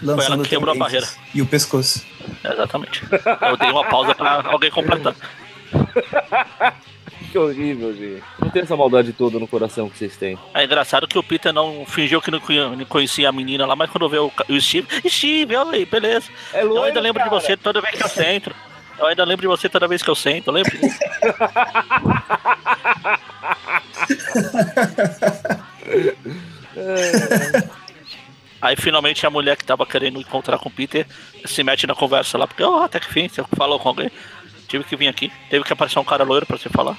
[0.01, 1.07] Lançando que quebrou a barreira.
[1.33, 2.05] E o pescoço.
[2.43, 3.03] É, Exatamente.
[3.49, 5.15] Eu dei uma pausa pra alguém completar.
[7.31, 8.23] Que horrível, gente.
[8.39, 10.37] Não tem essa maldade toda no coração que vocês têm.
[10.53, 13.75] É engraçado que o Peter não fingiu que não conhe- não conhecia a menina lá,
[13.75, 16.29] mas quando vê o, Steve, Steve, oi, beleza.
[16.53, 18.55] É Eu ainda lembro de você toda vez que eu sento.
[18.97, 20.71] Eu ainda lembro de você toda vez que eu sento, lembra?
[28.61, 31.05] Aí finalmente a mulher que tava querendo encontrar com o Peter
[31.45, 34.11] se mete na conversa lá, porque oh, até que fim, você falou com alguém.
[34.67, 35.31] Tive que vir aqui.
[35.49, 36.97] Teve que aparecer um cara loiro pra você falar.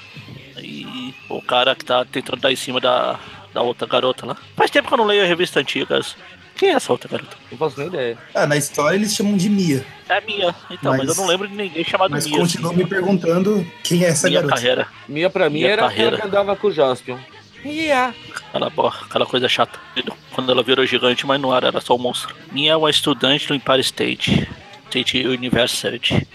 [0.57, 3.19] E o cara que tá tentando dar em cima da,
[3.53, 4.37] da outra garota lá.
[4.55, 6.15] Faz tempo que eu não leio revistas antigas.
[6.55, 7.37] Quem é essa outra garota?
[7.49, 8.17] Não faço nem ideia.
[8.35, 9.85] Ah, na história eles chamam de Mia.
[10.09, 10.53] É minha.
[10.69, 12.37] Então, mas, Mas- eu não lembro de ninguém chamado Mas Mia.
[12.37, 14.55] continuam me perguntando quem é essa minha garota.
[14.59, 14.87] carreira.
[15.07, 16.15] Mia pra mim Minha era carreira.
[16.17, 17.17] aquela que andava com o Jaspion.
[17.63, 18.13] Mia!
[18.53, 18.67] Aquela,
[19.05, 19.79] aquela coisa chata.
[20.33, 22.35] Quando ela virou gigante, mas não era, era só um monstro.
[22.51, 24.49] Minha é uma estudante do Empire State.
[24.89, 26.27] State University.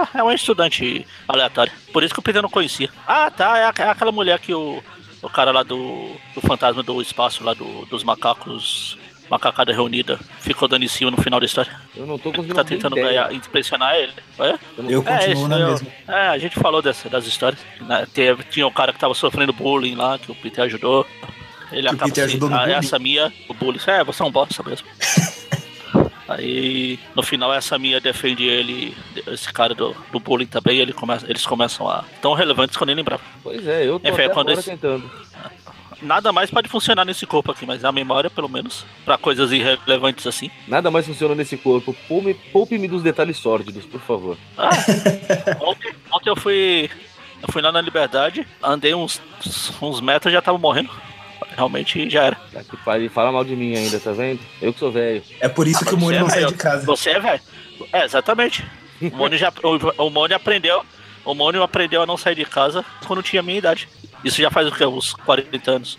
[0.00, 1.72] Ah, é uma estudante aleatória.
[1.92, 2.88] Por isso que o Peter não conhecia.
[3.06, 3.58] Ah, tá.
[3.58, 4.82] É, é aquela mulher que o,
[5.22, 8.96] o cara lá do, do fantasma do espaço, lá do, dos macacos.
[9.30, 11.70] Macacada reunida, ficou dando em cima no final da história.
[11.94, 14.14] Eu não tô conseguindo Tá tentando ganhar, impressionar ele.
[14.38, 14.58] É?
[14.88, 15.86] Eu continuo isso na eu- mesma.
[16.08, 17.60] É, a gente falou dessa, das histórias.
[17.82, 18.06] né?
[18.14, 21.06] Teve, tinha um cara que tava sofrendo bullying lá, que o Peter ajudou.
[21.70, 22.72] Ele Que o acaba Peter se- ajudou no ah, bullying?
[22.72, 23.80] Essa minha, o bullying.
[23.86, 24.88] É, você é um bosta mesmo.
[26.28, 28.94] Aí no final essa minha defende ele,
[29.28, 32.04] esse cara do, do bullying também, ele começa, eles começam a.
[32.20, 33.22] tão relevantes que eu nem lembrava.
[33.42, 35.10] Pois é, eu tô Enfim, até esse- tentando.
[36.00, 40.24] Nada mais pode funcionar nesse corpo aqui, mas a memória, pelo menos, pra coisas irrelevantes
[40.28, 40.48] assim.
[40.68, 41.92] Nada mais funciona nesse corpo.
[42.06, 44.36] Poupe- Poupe-me dos detalhes sórdidos, por favor.
[44.56, 44.70] Ah,
[45.60, 46.88] ontem, ontem eu fui.
[47.42, 49.20] Eu fui lá na Liberdade, andei uns,
[49.80, 50.90] uns metros e já tava morrendo.
[51.58, 52.36] Realmente já era.
[52.52, 54.38] Tá que pariu, fala mal de mim ainda, tá vendo?
[54.62, 55.20] Eu que sou velho.
[55.40, 56.52] É por isso que o Mori é não sai velho.
[56.52, 56.86] de casa.
[56.86, 57.40] Você é velho.
[57.92, 58.64] É, exatamente.
[59.02, 59.52] O Mônio já.
[59.64, 60.84] O, o Mônio aprendeu.
[61.24, 63.88] O Mônio aprendeu a não sair de casa quando tinha a minha idade.
[64.24, 64.86] Isso já faz o quê?
[64.86, 65.98] Uns 40 anos.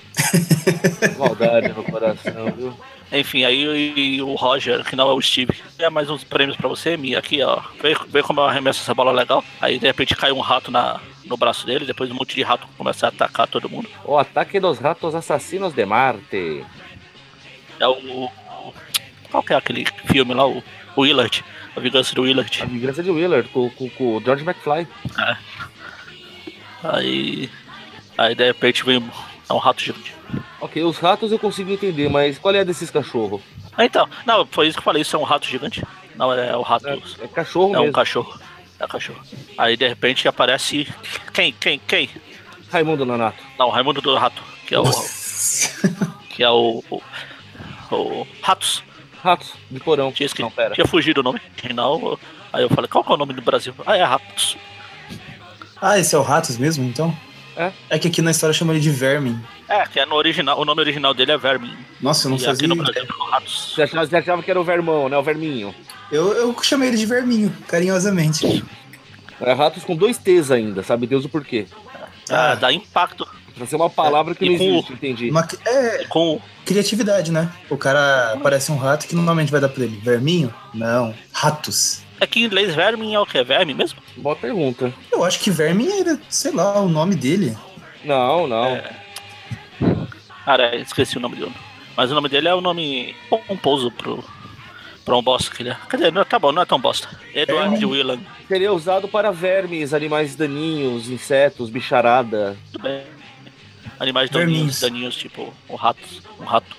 [1.20, 2.74] Maldade no coração, viu?
[3.12, 6.70] Enfim, aí e o Roger, que não é o Steve, é mais uns prêmios pra
[6.70, 7.60] você, Mia, aqui, ó.
[7.82, 9.44] Vê, vê como eu arremesso essa bola legal.
[9.60, 12.68] Aí de repente cai um rato na, no braço dele, depois um monte de rato
[12.78, 13.88] começa a atacar todo mundo.
[14.04, 16.66] O ataque dos ratos assassinos de Marte.
[17.80, 17.92] É o.
[18.26, 18.74] o-
[19.32, 20.46] Qual que é aquele filme lá?
[20.48, 20.64] O,
[20.96, 21.46] o Willard.
[21.76, 22.66] A vingança do A Willard.
[22.66, 24.88] vingança de Willard com, com, com o George McFly.
[26.84, 27.50] Aí.
[28.18, 29.04] Aí de repente vem
[29.50, 30.14] é um rato gigante.
[30.62, 33.42] Ok, os ratos eu consigo entender, mas qual é desses cachorros?
[33.78, 35.84] Ah, então, não, foi isso que eu falei, isso é um rato gigante.
[36.16, 36.88] Não, é o rato.
[36.88, 37.86] É, é cachorro É mesmo.
[37.86, 38.40] É um cachorro.
[39.58, 40.88] Aí de repente aparece.
[41.34, 41.54] Quem?
[41.54, 41.80] Quem?
[41.80, 42.10] Quem?
[42.72, 43.44] Raimundo Nonato.
[43.58, 44.84] Não, Raimundo do Rato, que é o.
[46.30, 46.84] que é o.
[46.90, 47.02] o,
[47.92, 48.84] o Ratos.
[49.22, 50.12] Ratos de porão.
[50.12, 50.42] Tinha, esque...
[50.42, 50.74] Não, pera.
[50.74, 52.18] tinha fugido o nome original.
[52.54, 53.74] Aí eu falei, qual que é o nome do Brasil?
[53.86, 54.58] Ah, é Ratos.
[55.82, 57.16] Ah, esse é o Ratos mesmo, então?
[57.56, 57.72] É.
[57.90, 59.40] É que aqui na história chama ele de Vermin.
[59.70, 61.74] É, que é no original, o nome original dele é Vermin.
[62.02, 62.76] Nossa, eu não e fazia aqui.
[62.78, 63.72] Brasil é Ratos.
[63.76, 65.18] Você achava, você achava que era o Vermão, né?
[65.18, 65.74] O Verminho.
[66.12, 68.64] Eu, eu chamei ele de Verminho, carinhosamente.
[69.42, 71.66] É ratos com dois T's ainda, sabe Deus o porquê.
[72.30, 72.56] Ah, Ah.
[72.56, 73.28] dá impacto.
[73.56, 75.30] Pra ser uma palavra que E não com- existe, entendi.
[75.30, 76.42] Uma, é, Com.
[76.66, 77.50] criatividade, né?
[77.70, 79.98] O cara parece um rato que normalmente vai dar pra ele.
[79.98, 80.54] Verminho?
[80.74, 81.14] Não.
[81.34, 82.02] Ratos.
[82.22, 83.42] É que em inglês vermin é o que?
[83.44, 84.02] Verme mesmo?
[84.18, 84.94] Boa pergunta.
[85.12, 87.56] Eu acho que Vermin era, sei lá, o nome dele.
[88.04, 88.68] Não, não.
[88.68, 88.92] É.
[90.46, 91.54] Cara, esqueci o nome dele.
[91.96, 94.24] Mas o nome dele é o nome pomposo pro.
[95.06, 95.78] Pra um bosta que ele é.
[95.90, 97.10] Quer dizer, não, tá bom, não é tão bosta.
[97.34, 97.86] Edward Vermin.
[97.86, 98.20] Willan.
[98.48, 102.56] Seria usado para vermes, animais daninhos, insetos, bicharada.
[102.72, 103.04] Tudo bem.
[104.00, 106.00] Animais daninhos, daninhos, tipo um rato.
[106.40, 106.78] Um rato.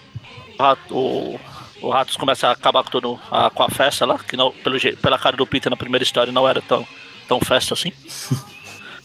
[0.58, 0.96] O rato.
[0.96, 1.40] O,
[1.82, 4.78] o Ratos começa a acabar com, todo, a, com a festa lá, que não, pelo,
[4.98, 6.86] pela cara do Peter na primeira história não era tão,
[7.26, 7.92] tão festa assim.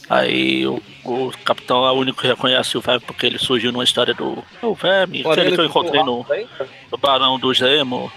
[0.10, 3.84] Aí o, o capitão é o único que reconhece o Verme porque ele surgiu numa
[3.84, 4.44] história do.
[4.62, 6.26] O Verme, O aquele que eu encontrei o no,
[6.92, 8.12] no Barão do Zemo.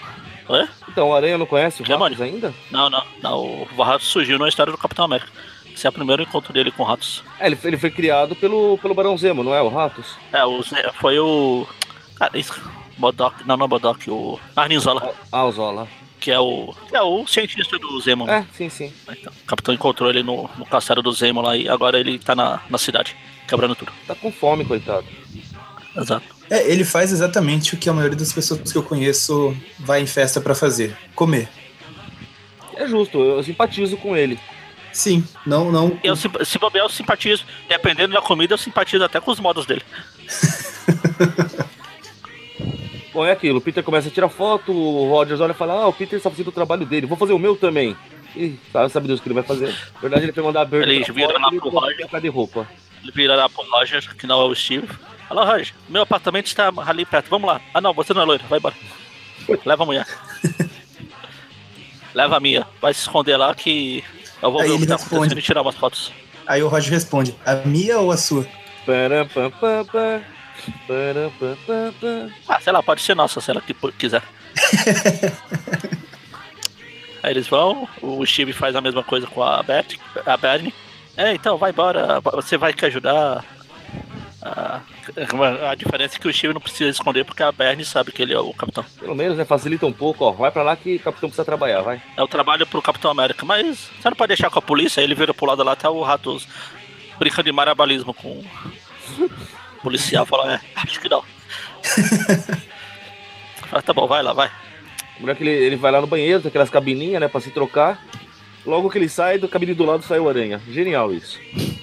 [0.49, 0.67] Oi?
[0.89, 2.55] Então, o Aranha não conhece o Ratos ainda?
[2.71, 3.67] Não, não, não.
[3.77, 5.31] O Ratos surgiu numa história do Capitão América.
[5.75, 7.23] Esse é o primeiro encontro dele com ratos.
[7.39, 9.63] É, ele, ele foi criado pelo, pelo Barão Zemo, não é?
[9.63, 10.17] O Ratos?
[10.33, 10.61] É, o,
[11.01, 11.67] foi o.
[12.17, 12.61] Cara, isso.
[12.97, 15.87] Modok, não, não é Modok, o Arninzola, Ah, o Zola.
[16.19, 16.75] que é o.
[16.89, 18.27] que é o cientista do Zemo.
[18.27, 18.45] né?
[18.51, 18.93] É, sim, sim.
[19.09, 22.35] Então, o capitão encontrou ele no, no castelo do Zemo lá e agora ele tá
[22.35, 23.17] na, na cidade,
[23.49, 23.91] quebrando tudo.
[24.07, 25.07] Tá com fome, coitado.
[25.97, 26.25] Exato.
[26.51, 30.07] É, ele faz exatamente o que a maioria das pessoas que eu conheço vai em
[30.07, 31.49] festa pra fazer: comer.
[32.77, 34.39] É justo, eu simpatizo com ele.
[34.93, 35.99] Sim, não, não.
[36.03, 37.45] Eu, simp- se bobear, eu simpatizo.
[37.69, 39.83] Dependendo da comida, eu simpatizo até com os modos dele.
[43.13, 45.89] Bom, é aquilo, o Peter começa a tirar foto, o Rogers olha e fala, ah,
[45.89, 47.97] o Peter está fazendo o trabalho dele, vou fazer o meu também.
[48.37, 49.69] E sabe, sabe Deus o que ele vai fazer.
[49.95, 52.21] Na verdade, ele foi mandar a Bird Ele pra vira fora lá pro Roger.
[52.21, 52.69] de roupa.
[53.03, 54.87] Ele vira lá pro Roger, que não é o Steve.
[55.29, 57.61] Fala, Roger, meu apartamento está ali perto, vamos lá.
[57.75, 58.75] Ah não, você não é loiro, vai embora.
[59.65, 60.07] Leva a mulher.
[62.15, 64.03] Leva a minha, vai se esconder lá que
[64.43, 65.15] eu vou Aí ver o ele que tá responde.
[65.17, 66.13] acontecendo e tirar umas fotos.
[66.47, 68.47] Aí o Roger responde: a minha ou a sua?
[72.49, 74.23] Ah, sei lá, pode ser nossa, se ela que- quiser.
[77.29, 80.73] Aí eles vão, o Steve faz a mesma coisa com a Beth, a Bernie.
[81.15, 83.45] É, então vai embora, você vai que ajudar.
[84.41, 84.81] A,
[85.71, 88.33] a diferença é que o Steve não precisa esconder porque a Bernie sabe que ele
[88.33, 88.83] é o capitão.
[88.99, 90.33] Pelo menos, né, facilita um pouco, ó.
[90.33, 92.01] Vai pra lá que o capitão precisa trabalhar, vai.
[92.17, 95.05] É o trabalho pro Capitão América, mas você não pode deixar com a polícia, aí
[95.05, 96.49] ele vira pro lado lá, tá o Ratos
[97.19, 98.43] brincando de marabalismo com
[99.19, 99.31] o
[99.83, 101.23] policial, fala, é, acho que não.
[103.69, 104.51] Fala, tá bom, vai lá, vai.
[105.19, 108.05] O moleque, ele, ele vai lá no banheiro, tem aquelas cabininhas, né, pra se trocar.
[108.65, 110.61] Logo que ele sai, do cabine do lado sai o aranha.
[110.71, 111.39] Genial isso.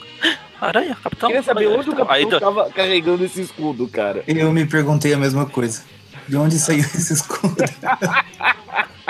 [0.60, 1.28] Aranha, capitão.
[1.28, 2.06] Queria saber Vai, onde o então.
[2.06, 4.24] Capitão tava carregando esse escudo, cara.
[4.26, 5.84] Eu me perguntei a mesma coisa.
[6.28, 7.56] De onde saiu esse escudo?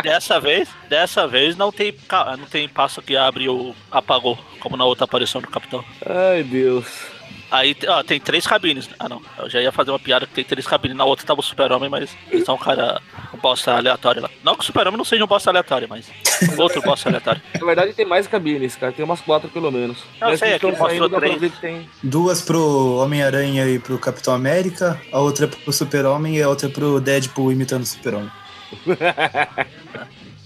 [0.04, 1.94] dessa vez, dessa vez não tem,
[2.38, 5.86] não tem passo que abre ou apagou, como na outra aparição do capitão.
[6.06, 6.86] Ai, Deus.
[7.52, 8.90] Aí ó, tem três cabines.
[9.00, 10.98] Ah não, eu já ia fazer uma piada que tem três cabines.
[10.98, 13.02] Na outra tava o super-homem, mas eles são um cara.
[13.34, 14.30] Um bosta aleatório lá.
[14.44, 16.10] Não que o Super-Homem não seja um bosta aleatório, mas
[16.58, 17.42] outro bosta aleatório.
[17.60, 18.92] Na verdade, tem mais cabines, cara.
[18.94, 19.98] Tem umas quatro pelo menos.
[20.22, 21.54] Eu Mas sei, que aqui estão mostrou três.
[21.60, 21.90] tem.
[22.02, 27.00] Duas pro Homem-Aranha e pro Capitão América, a outra pro Super-Homem e a outra pro
[27.02, 28.32] Deadpool imitando o Super-Homem.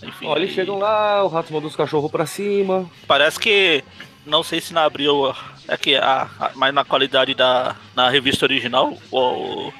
[0.04, 2.90] Enfim, Ó, eles aí- chegam lá, o rato manda os cachorros pra cima.
[3.08, 3.84] Parece que.
[4.26, 5.34] Não sei se na abril.
[5.70, 7.76] É que a, a- mas na qualidade da.
[7.96, 9.72] Na revista original, o.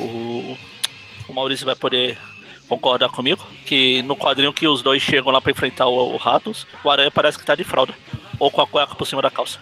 [0.00, 0.56] O,
[1.28, 2.18] o Maurício vai poder
[2.68, 3.46] concordar comigo.
[3.64, 7.10] Que no quadrinho que os dois chegam lá pra enfrentar o, o Ratos, o Aranha
[7.10, 7.94] parece que tá de fralda.
[8.38, 9.58] Ou com a cueca por cima da calça.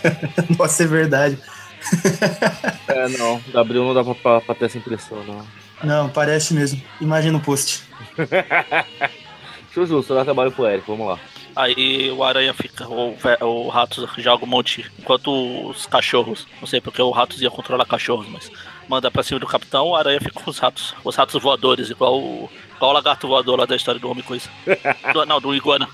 [0.58, 1.38] Nossa, é verdade.
[2.88, 3.40] É, não.
[3.52, 5.46] Da Abril não dá pra, pra, pra ter essa impressão, não.
[5.84, 6.82] Não, parece mesmo.
[7.00, 7.82] Imagina no post.
[9.72, 11.18] Show justo, dá trabalho pro Eric, vamos lá.
[11.60, 16.80] Aí o Aranha fica, o, o Ratos joga um monte, enquanto os cachorros, não sei
[16.80, 18.48] porque o Ratos ia controlar cachorros, mas
[18.88, 22.16] manda pra cima do capitão, o Aranha fica com os ratos, os ratos voadores, igual
[22.16, 24.48] o, igual o lagarto voador lá da história do Homem Coisa.
[25.12, 25.88] Do- não, do Iguana.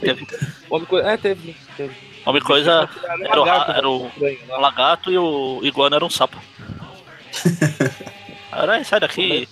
[0.00, 0.26] Teve.
[0.70, 1.10] Homem Coisa.
[1.10, 1.94] É, teve, teve.
[2.24, 2.88] Homem Coisa
[3.20, 4.10] era o, ra- era o
[4.48, 4.58] lá.
[4.58, 6.40] lagarto e o Iguana era um sapo.
[8.50, 9.46] Aranha, sai daqui.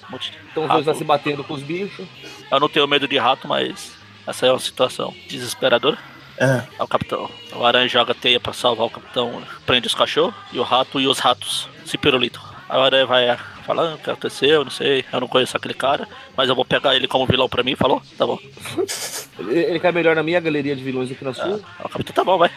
[0.52, 0.94] Então os dois lá rato.
[0.98, 2.06] se batendo com os bichos.
[2.50, 3.92] Eu não tenho medo de rato, mas
[4.26, 5.98] essa é uma situação desesperadora.
[6.38, 6.46] É.
[6.54, 7.30] Aí o capitão.
[7.54, 11.06] O aranha joga teia pra salvar o capitão, prende os cachorros e o rato e
[11.06, 12.40] os ratos se pirulitam.
[12.68, 16.48] O aranha vai falando o que aconteceu, não sei, eu não conheço aquele cara, mas
[16.48, 18.00] eu vou pegar ele como vilão pra mim, falou?
[18.16, 18.38] Tá bom.
[19.38, 21.44] Ele, ele cai melhor na minha galeria de vilões do que na Ah, sua.
[21.56, 22.50] aí o capitão tá bom, vai.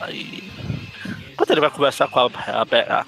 [0.00, 0.42] Aí.
[1.32, 2.62] Enquanto ele vai conversar com a, a,
[3.00, 3.06] a,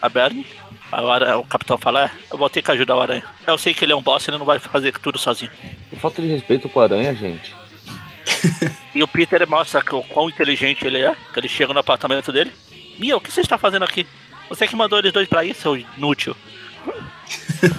[0.00, 0.46] a Bernie,
[0.92, 1.02] aí
[1.34, 3.24] o, o capitão fala, é, eu vou ter que ajudar o aranha.
[3.46, 5.50] Eu sei que ele é um boss, ele não vai fazer tudo sozinho.
[5.90, 7.54] Que falta de respeito com a aranha, gente.
[8.94, 12.30] E o Peter mostra que o quão inteligente ele é, que ele chega no apartamento
[12.30, 12.52] dele.
[12.98, 14.06] Mia, o que você está fazendo aqui?
[14.50, 16.36] Você que mandou eles dois pra ir, seu inútil.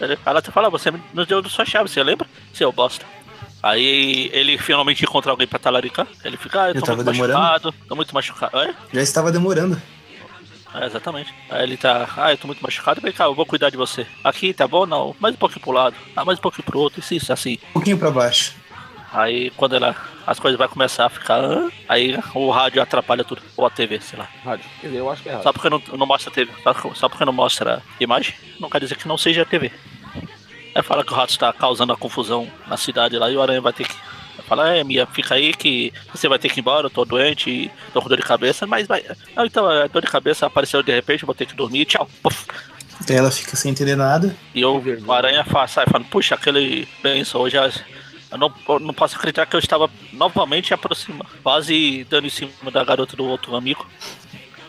[0.00, 2.26] Ele- Ela te fala, você nos deu sua chave, você lembra?
[2.52, 3.04] Seu bosta.
[3.62, 6.06] Aí ele finalmente encontra alguém pra talaricar.
[6.24, 7.38] Ele fica, ah, eu Eu tô tava muito demorando.
[7.38, 8.58] machucado, tô muito machucado.
[8.58, 8.74] É?
[8.94, 9.80] Já estava demorando.
[10.74, 11.34] É, exatamente.
[11.48, 14.06] Aí ele tá, ah, eu tô muito machucado, vem cá, eu vou cuidar de você.
[14.22, 14.86] Aqui, tá bom?
[14.86, 15.96] Não, mais um pouquinho pro lado.
[16.14, 17.58] Ah, mais um pouquinho pro outro, isso, isso, assim.
[17.70, 18.54] Um pouquinho pra baixo.
[19.12, 21.42] Aí quando ela, as coisas vai começar a ficar,
[21.88, 24.28] aí o rádio atrapalha tudo, ou a TV, sei lá.
[24.44, 24.64] Rádio.
[24.80, 25.44] Quer dizer, eu acho que é rádio.
[25.44, 28.80] Só porque não, não mostra a TV, só, só porque não mostra imagem, não quer
[28.80, 29.72] dizer que não seja a TV.
[30.72, 33.60] Aí fala que o rato está causando a confusão na cidade lá e o aranha
[33.60, 33.94] vai ter que.
[34.50, 37.04] Vai falar, é, Mia, fica aí que você vai ter que ir embora, eu tô
[37.04, 39.04] doente tô com dor de cabeça, mas vai.
[39.36, 42.08] Ah, então, a dor de cabeça apareceu de repente, eu vou ter que dormir, tchau.
[42.22, 42.46] Puf.
[43.08, 44.36] Ela fica sem entender nada.
[44.54, 49.16] E eu, o aranha sai falando, puxa, aquele benção, hoje eu não, eu não posso
[49.16, 53.86] acreditar que eu estava novamente aproximando, quase dando em cima da garota do outro amigo.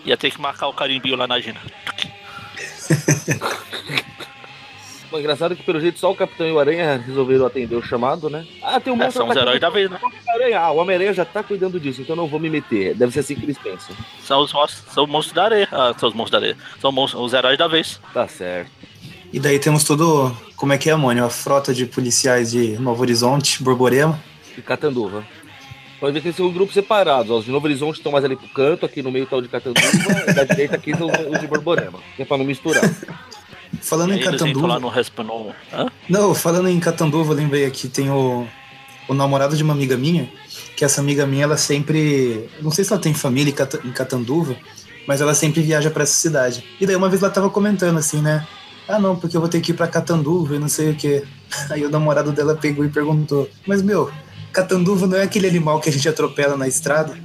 [0.06, 1.60] Ia ter que marcar o carimbinho lá na agenda.
[5.12, 8.30] Bom, engraçado que pelo jeito só o Capitão e o Aranha resolveram atender o chamado,
[8.30, 8.47] né?
[8.63, 10.00] Ah, tem um É, monstro são os heróis da vez, né?
[10.02, 10.60] o Homem-Aranha.
[10.62, 12.95] Ah, o Homem-Aranha já tá cuidando disso, então não vou me meter.
[12.95, 13.93] Deve ser assim que eles pensam.
[14.24, 15.67] São os, monstros- são os monstros da areia.
[15.69, 16.58] Ah, são os monstros da areia.
[16.80, 18.00] São monstros- os heróis da vez.
[18.13, 18.71] Tá certo.
[19.34, 20.36] E daí temos todo.
[20.56, 21.26] Como é que é, Mônio?
[21.26, 24.17] A frota de policiais de Novo Horizonte, Borborema.
[24.58, 25.26] E Catanduva.
[26.00, 27.30] Pode ver que eles são grupos separados.
[27.32, 27.38] Ó.
[27.39, 29.47] Os de Novo Horizonte estão mais ali pro canto, aqui no meio tá o de
[29.50, 29.88] Catanduva,
[30.28, 32.00] e da direita aqui estão os de Borborema.
[32.15, 32.82] Que é pra não misturar.
[33.80, 34.68] Falando em lá Catanduva.
[34.68, 34.74] no?
[36.10, 38.48] Não, falando em Catanduva, lembrei aqui, tem o,
[39.08, 40.30] o namorado de uma amiga minha,
[40.76, 42.50] que essa amiga minha, ela sempre.
[42.62, 44.56] Não sei se ela tem família em Cata- em Catanduva,
[45.08, 46.64] mas ela sempre viaja pra essa cidade.
[46.80, 48.46] E daí uma vez ela tava comentando assim, né?
[48.88, 51.24] Ah, não, porque eu vou ter que ir pra Catanduva e não sei o quê.
[51.70, 54.12] Aí o namorado dela pegou e perguntou: Mas meu,
[54.52, 57.18] Catanduva não é aquele animal que a gente atropela na estrada?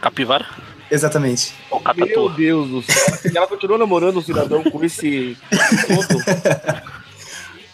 [0.00, 0.46] Capivara?
[0.90, 1.54] Exatamente.
[1.70, 2.28] Ou Meu?
[2.30, 3.32] Deus do céu.
[3.34, 5.36] Ela continuou namorando o cidadão com esse
[5.86, 6.20] todo.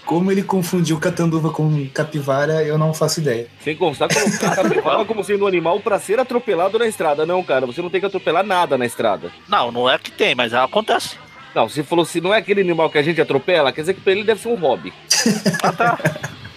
[0.04, 3.48] Como ele confundiu Catanduva com capivara, eu não faço ideia.
[3.60, 7.26] Sem constar a capivara como sendo um animal pra ser atropelado na estrada.
[7.26, 9.32] Não, cara, você não tem que atropelar nada na estrada.
[9.48, 11.16] Não, não é que tem, mas acontece.
[11.52, 14.00] Não, você falou se não é aquele animal que a gente atropela, quer dizer que
[14.00, 14.92] pra ele deve ser um hobby.
[15.64, 15.98] Ah, tá.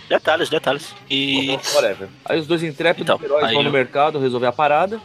[0.08, 0.94] detalhes, detalhes.
[1.10, 2.08] E Whatever.
[2.26, 5.00] Aí os dois intrépidos Então, heróis vão no eu- mercado resolver a parada.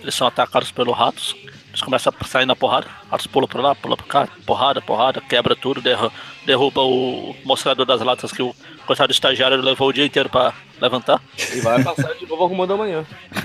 [0.00, 1.34] Eles são atacados pelos ratos.
[1.68, 2.86] Eles começam a sair na porrada.
[3.10, 4.28] Ratos pulam pra lá, pulam pra cá.
[4.46, 6.12] Porrada, porrada, quebra tudo, derru-
[6.46, 8.54] derruba o mostrador das latas que o
[8.86, 11.20] coitado estagiário levou o dia inteiro pra levantar.
[11.52, 13.04] E vai passar de novo arrumando amanhã.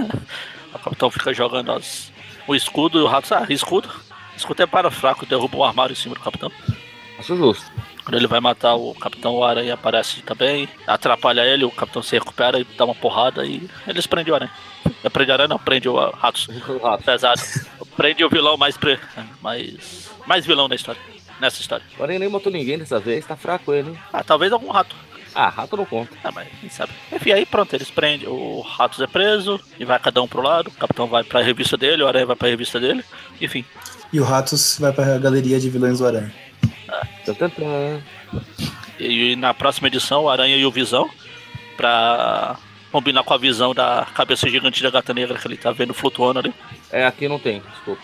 [0.72, 2.12] O capitão fica jogando as-
[2.48, 3.34] o escudo e o rato.
[3.34, 3.90] Ah, escudo.
[4.38, 6.52] Escudo é para fraco, derruba um armário em cima do capitão.
[7.18, 7.66] Acho justo.
[8.06, 10.70] Quando ele vai matar o capitão, o aranha aparece também.
[10.88, 14.52] Atrapalha ele, o capitão se recupera e dá uma porrada e eles prendem o aranha.
[15.12, 16.48] Prende o aranha, não, prende o ah, ratos.
[16.68, 17.04] O rato.
[17.04, 17.42] Pesado.
[17.96, 19.00] Prende o vilão mais, pre...
[19.42, 20.10] mais.
[20.26, 21.00] mais vilão da história.
[21.40, 21.86] nessa história.
[21.98, 23.90] O Aranha nem matou ninguém dessa vez, tá fraco ele.
[23.90, 24.00] hein?
[24.12, 24.96] Ah, talvez algum rato.
[25.34, 26.16] Ah, rato não conta.
[26.24, 26.92] Ah, mas quem sabe.
[27.12, 28.28] Enfim, aí pronto, eles prendem.
[28.28, 30.68] O Ratos é preso e vai cada um pro lado.
[30.68, 33.04] O Capitão vai pra revista dele, o Aranha vai pra revista dele.
[33.40, 33.64] Enfim.
[34.12, 36.34] E o Ratos vai pra galeria de vilões do Aranha.
[37.26, 38.02] Tan, tan.
[39.00, 41.10] E, na próxima edição, o Aranha e o Visão,
[41.78, 42.58] pra
[42.92, 46.40] combinar com a visão da cabeça gigante da gata negra que ele tá vendo flutuando
[46.40, 46.54] ali.
[46.92, 48.02] É, aqui não tem, desculpa.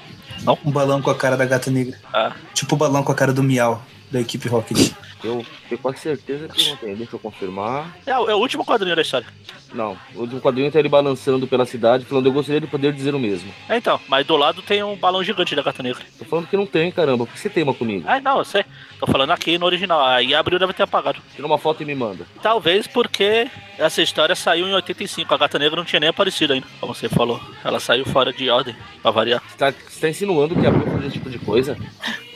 [0.63, 1.97] Um balão com a cara da gata negra.
[2.13, 3.81] Ah, Tipo o balão com a cara do Miau,
[4.15, 4.91] da equipe Rocket.
[5.23, 6.95] Eu tenho quase certeza que não tem.
[6.95, 7.95] Deixa eu confirmar.
[8.05, 9.27] é, o- é o último quadrinho da história.
[9.73, 13.13] Não, o último quadrinho tá ele balançando pela cidade, falando, eu gostaria de poder dizer
[13.13, 13.51] o mesmo.
[13.67, 16.01] É, então, mas do lado tem um balão gigante da gata negra.
[16.17, 17.25] Tô falando que não tem, caramba.
[17.25, 18.05] Por que você teima comigo?
[18.07, 18.63] Ah, não, eu sei.
[18.99, 20.05] Tô falando aqui no original.
[20.05, 21.19] Aí abriu deve ter apagado.
[21.35, 22.25] Tira uma foto e me manda.
[22.41, 25.33] Talvez porque essa história saiu em 85.
[25.33, 27.41] A gata negra não tinha nem aparecido ainda, como você falou.
[27.63, 29.41] Ela saiu fora de ordem, pra variar.
[29.49, 31.77] Você tá, você tá insinuando que abriu fazer esse tipo de coisa?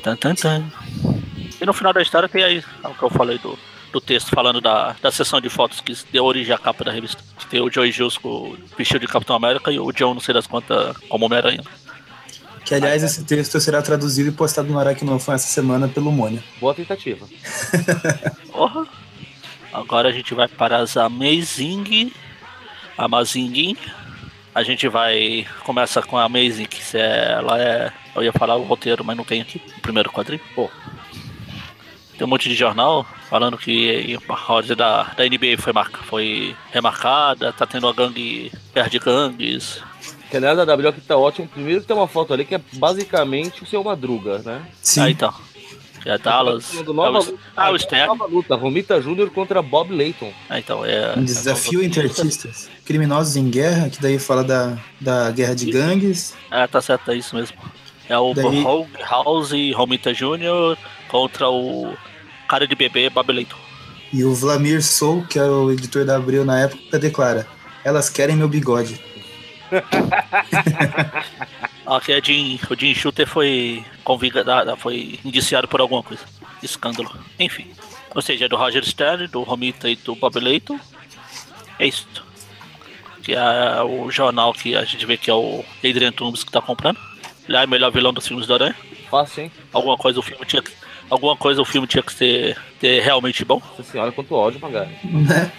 [0.04, 0.66] Tan, tan, tan.
[1.62, 3.58] E no final da história tem aí o que eu falei do,
[3.92, 7.22] do texto falando da, da sessão de fotos que deu origem à capa da revista.
[7.38, 10.34] Que tem o Joey com o vestido de Capitão América e o John, não sei
[10.34, 11.64] das quantas, como Homem-Aranha.
[12.66, 16.44] Que, aliás, esse texto será traduzido e postado no Aracnofan essa semana pelo Mônia.
[16.60, 17.26] Boa tentativa.
[18.52, 18.86] Porra!
[19.74, 22.12] Agora a gente vai para as Amazing.
[22.98, 23.78] Amazing.
[24.54, 25.48] A gente vai.
[25.64, 27.92] Começa com a Amazing, que se é- ela é.
[28.16, 29.62] Eu ia falar o roteiro, mas não tem aqui.
[29.78, 30.42] O primeiro quadrinho.
[30.54, 30.70] Pô.
[32.20, 36.54] Tem um monte de jornal falando que a ordem da, da NBA foi, marca, foi
[36.72, 38.52] remarcada, tá tendo a gangue.
[38.76, 39.82] guerra de gangues.
[40.30, 41.48] Que aliás, a W aqui tá ótimo.
[41.48, 44.62] Primeiro que tem uma foto ali que é basicamente o seu Madruga, né?
[44.82, 45.34] Sim, Ah, então.
[46.04, 46.72] Que é Dallas.
[46.84, 48.08] Do é nova, o- ah, o Stern.
[48.08, 48.56] nova luta.
[48.56, 50.32] Romita Júnior contra Bob Layton.
[50.50, 51.14] Ah, então é.
[51.18, 52.70] um desafio entre artistas.
[52.86, 56.36] Criminosos em guerra, que daí fala da, da guerra de gangues.
[56.52, 57.58] Ah, tá certo, é isso mesmo.
[58.10, 58.64] É o Daí-
[59.10, 60.78] House e Romita Jr.
[61.10, 61.94] contra o
[62.50, 63.56] cara de bebê Babeleito.
[64.12, 67.48] E o Vlamir Sou, que era o editor da Abril na época, declara:
[67.84, 69.00] Elas querem meu bigode.
[71.86, 76.24] Aqui é Jim, o Jim Shooter foi convidado, foi indiciado por alguma coisa.
[76.62, 77.12] Escândalo.
[77.40, 77.68] Enfim.
[78.14, 80.80] Ou seja, é do Roger Stern, do Romita e do Babeleito.
[81.78, 82.08] É isso.
[83.24, 86.62] Que é o jornal que a gente vê que é o Adrian Toombs que tá
[86.62, 87.00] comprando.
[87.48, 88.76] Ele é o melhor vilão dos filmes do Aranha.
[89.10, 89.52] Fácil, hein?
[89.74, 90.72] Alguma coisa o filme tinha que.
[91.10, 93.62] Alguma coisa o filme tinha que ser, ter realmente bom.
[93.70, 94.92] Nossa senhora, quanto ódio, Magari.
[95.04, 95.52] Né?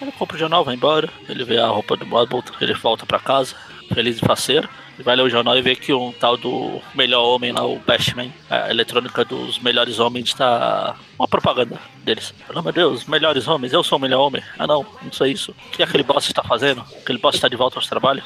[0.00, 1.08] Ele compra o jornal, vai embora.
[1.28, 3.54] Ele vê a roupa do Bob, ele volta pra casa,
[3.92, 4.68] feliz e faceiro.
[4.94, 7.78] Ele vai ler o jornal e vê que um tal do melhor homem lá, o
[7.78, 10.96] Batman, a eletrônica dos melhores homens, tá.
[11.18, 12.32] Uma propaganda deles.
[12.46, 14.42] Pelo amor de Deus, melhores homens, eu sou o melhor homem.
[14.58, 15.50] Ah não, não sou isso.
[15.50, 16.80] O que aquele boss está fazendo?
[17.00, 18.24] Aquele boss está de volta aos trabalhos?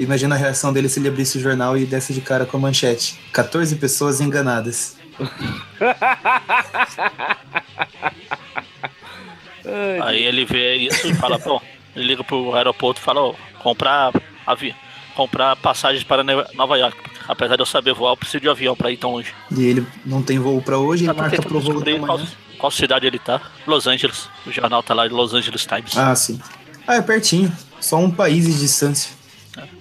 [0.00, 2.60] Imagina a reação dele se ele abrisse o jornal e desse de cara com a
[2.60, 4.96] manchete: 14 pessoas enganadas.
[10.02, 11.60] Aí ele vê isso e fala, bom,
[11.94, 14.10] ele liga pro aeroporto e fala, ó, comprar
[14.46, 14.74] avi
[15.14, 16.96] comprar passagens para Nova York.
[17.28, 19.34] Apesar de eu saber voar, eu preciso de avião para ir tão longe.
[19.54, 22.18] E ele não tem voo pra hoje, ele tô marca pro voo da descobrir qual,
[22.18, 22.30] manhã.
[22.58, 23.42] qual cidade ele tá.
[23.66, 24.30] Los Angeles.
[24.46, 25.94] O jornal tá lá de Los Angeles Times.
[25.96, 26.40] Ah, sim.
[26.86, 27.52] Ah, é pertinho.
[27.80, 29.19] Só um país de distância.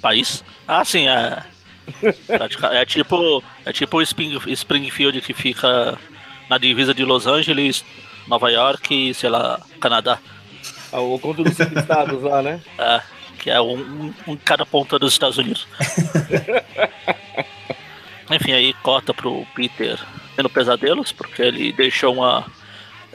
[0.02, 0.44] País.
[0.68, 1.44] Ah, sim, é.
[2.72, 3.44] É tipo.
[3.66, 5.98] É tipo Spring- Springfield que fica
[6.50, 7.84] na divisa de Los Angeles,
[8.28, 10.20] Nova York e, sei lá, Canadá.
[10.92, 12.62] Ah, o conto dos cinco estados lá, né?
[12.78, 13.02] É,
[13.40, 15.68] que é um, um, um em cada ponta dos Estados Unidos.
[18.32, 19.98] Enfim, aí corta pro Peter
[20.36, 22.46] tendo pesadelos, porque ele deixou uma.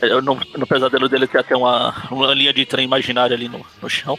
[0.03, 3.65] eh, No, no pesadelo dele tem até uma, uma linha de trem imaginária ali no,
[3.81, 4.19] no chão.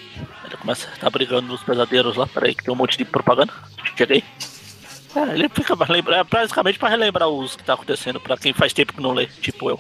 [0.67, 2.27] A estar brigando nos pesadelos lá.
[2.27, 3.53] Peraí, que tem um monte de propaganda.
[3.95, 4.23] Cheguei.
[5.15, 8.51] É, ele fica pra lembrar, é basicamente pra relembrar os que tá acontecendo pra quem
[8.51, 9.79] faz tempo que não lê, tipo eu.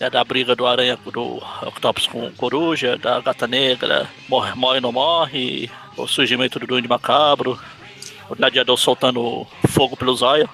[0.00, 4.90] É da briga do aranha do Octopus com coruja, da gata negra, morre, morre não
[4.90, 7.56] morre, o surgimento do Duende Macabro,
[8.28, 10.50] o gladiador soltando fogo pelos olhos.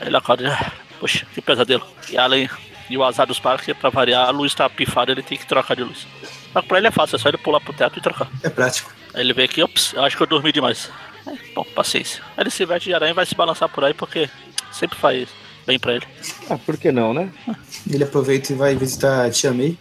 [0.00, 1.86] Ele acorda, ah, poxa, que pesadelo.
[2.10, 2.50] E além,
[2.90, 5.76] e o azar dos parques, pra variar, a luz tá pifada, ele tem que trocar
[5.76, 6.04] de luz.
[6.52, 8.28] Que pra ele é fácil, é só ele pular pro teto e trocar.
[8.42, 8.97] É prático.
[9.14, 10.90] Aí ele vê aqui, ops, eu acho que eu dormi demais.
[11.26, 12.22] É, bom, paciência.
[12.36, 14.28] Aí ele se veste de aranha e vai se balançar por aí porque
[14.72, 15.28] sempre faz
[15.66, 16.06] bem pra ele.
[16.48, 17.30] Ah, por que não, né?
[17.90, 19.76] Ele aproveita e vai visitar a Tia May.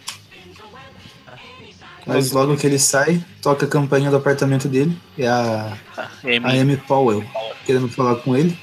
[2.06, 4.98] Mas logo que ele sai, toca a campainha do apartamento dele.
[5.18, 7.24] É a, Ah, a Amy, Amy Powell
[7.66, 8.58] querendo falar com ele.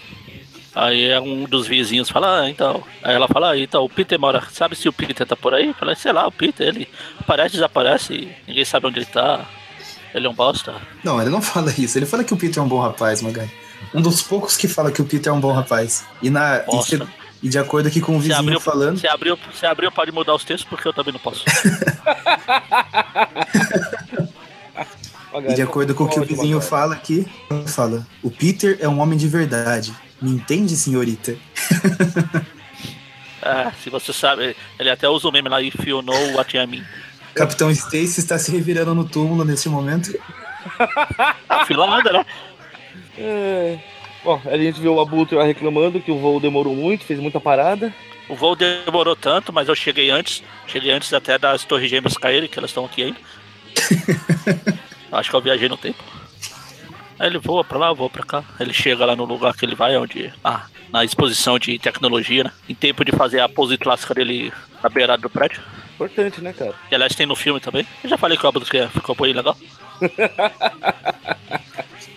[0.75, 2.83] aí é um dos vizinhos fala, ah, então.
[3.03, 4.43] Aí ela fala, ah, então, o Peter mora.
[4.51, 5.75] Sabe se o Peter tá por aí?
[5.75, 6.89] Fala, sei lá, o Peter, ele
[7.21, 9.45] aparece, desaparece, ninguém sabe onde ele tá.
[10.15, 10.81] Ele é um bosta.
[11.03, 11.99] Não, ele não fala isso.
[11.99, 13.51] Ele fala que o Peter é um bom rapaz, Magai.
[13.93, 16.05] Um dos poucos que fala que o Peter é um bom rapaz.
[16.23, 18.99] E, na, e, e de acordo aqui com o Você vizinho abriu, falando.
[18.99, 21.45] você, abriu, você abriu, pode mudar os textos, porque eu também não posso.
[25.49, 27.27] E de acordo com o que o vizinho fala aqui,
[27.67, 29.93] fala: O Peter é um homem de verdade.
[30.23, 31.37] Me entende, senhorita?
[33.43, 36.67] É, se você sabe, ele até usa o meme lá, if you know what I
[36.69, 36.85] mean.
[37.37, 40.17] Capitão Stacy está se revirando no túmulo nesse momento.
[41.49, 42.27] A fila anda, né?
[43.19, 43.79] É...
[44.25, 47.39] Bom, a gente viu o Abutre lá reclamando que o voo demorou muito, fez muita
[47.39, 47.95] parada.
[48.27, 50.43] O voo demorou tanto, mas eu cheguei antes.
[50.67, 53.19] Cheguei antes até das Torres Gêmeas caírem, que elas estão aqui ainda.
[55.13, 56.03] Acho que eu viajei no tempo.
[57.19, 58.43] Aí ele voa pra lá, voa pra cá.
[58.59, 60.33] Ele chega lá no lugar que ele vai, onde.
[60.43, 62.53] Ah, na exposição de tecnologia, né?
[62.69, 65.63] Em tempo de fazer a pose clássica dele na beirada do prédio.
[65.95, 66.75] Importante, né, cara?
[66.89, 67.87] Que aliás tem no filme também.
[68.03, 69.57] Eu já falei que o Abutre ficou bem legal.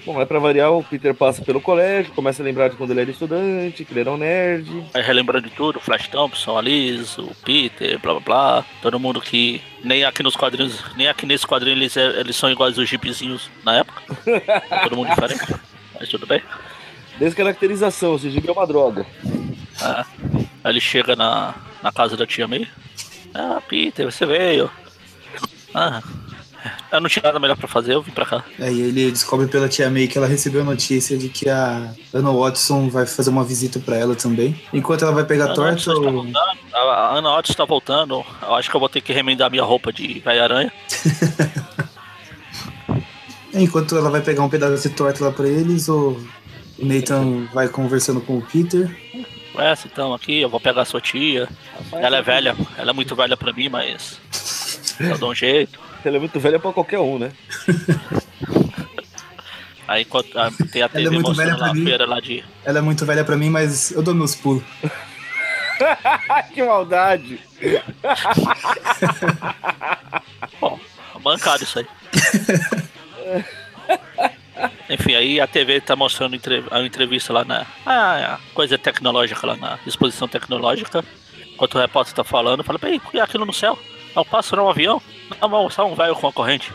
[0.06, 3.02] Bom, mas pra variar, o Peter passa pelo colégio, começa a lembrar de quando ele
[3.02, 4.86] era estudante, que ele era um nerd.
[4.94, 8.66] Aí relembrando de tudo, Flash Thompson, a Liz, o Peter, blá blá blá.
[8.82, 9.62] Todo mundo que.
[9.84, 13.50] Nem aqui nos quadrinhos, nem aqui nesse quadrinho eles, é- eles são iguais os gibizinhos
[13.66, 14.02] na época.
[14.84, 15.56] Todo mundo diferente.
[16.00, 16.42] Mas tudo bem.
[17.20, 19.06] Descaracterização, esse gibi é uma droga.
[19.82, 20.06] Ah,
[20.64, 21.54] aí ele chega na,
[21.84, 22.66] na casa da tia May.
[23.38, 24.70] Ah, Peter, você veio.
[25.74, 26.02] Ah,
[26.92, 28.44] eu não tinha nada melhor pra fazer, eu vim pra cá.
[28.60, 32.32] Aí ele descobre pela tia May que ela recebeu a notícia de que a Anna
[32.32, 34.60] Watson vai fazer uma visita pra ela também.
[34.74, 36.12] Enquanto ela vai pegar A torta, Otis está o...
[36.12, 36.38] voltando,
[36.74, 38.26] a a Ana Otis está voltando.
[38.42, 40.74] Eu acho que eu vou ter que remendar minha roupa de velha aranha.
[43.54, 46.18] enquanto ela vai pegar um pedaço de torta lá pra eles, o
[46.80, 48.90] Nathan vai conversando com o Peter.
[49.58, 51.48] Essa então aqui, eu vou pegar a sua tia.
[51.92, 54.20] Ela é velha, ela é muito velha pra mim, mas
[55.00, 55.80] eu dou um jeito.
[56.06, 57.32] Ela é muito velha pra qualquer um, né?
[59.88, 60.06] Aí
[60.36, 61.86] ah, tem a Ela é TV muito velha pra mim.
[61.86, 62.44] feira lá de.
[62.66, 64.62] Ela é muito velha pra mim, mas eu dou meus pulos.
[66.54, 67.40] que maldade!
[70.60, 70.78] Bom,
[71.22, 71.88] bancado isso aí.
[74.90, 76.38] Enfim, aí a TV tá mostrando
[76.72, 77.66] a entrevista lá na.
[77.86, 81.04] A coisa tecnológica lá na exposição tecnológica.
[81.54, 83.78] Enquanto o repórter tá falando, fala, o que é aquilo no céu?
[84.16, 85.02] É um pássaro, é um avião?
[85.42, 86.72] Não, não, só um velho com a corrente.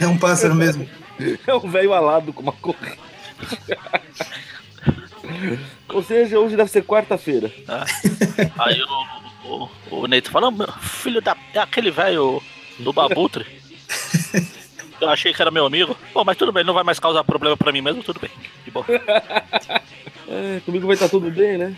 [0.00, 0.88] É um pássaro mesmo.
[1.46, 2.98] É um velho alado com uma corrente.
[5.88, 7.52] Ou seja, hoje deve ser quarta-feira.
[7.68, 7.84] né?
[8.58, 11.36] Aí o, o, o Neito fala, "Meu filho da.
[11.52, 12.42] É aquele velho
[12.80, 13.46] do Babutre.
[15.00, 15.96] Eu achei que era meu amigo.
[16.12, 18.30] Pô, mas tudo bem, não vai mais causar problema pra mim mesmo, tudo bem.
[18.64, 18.86] De boa.
[20.26, 21.76] É, comigo vai estar tudo bem, né?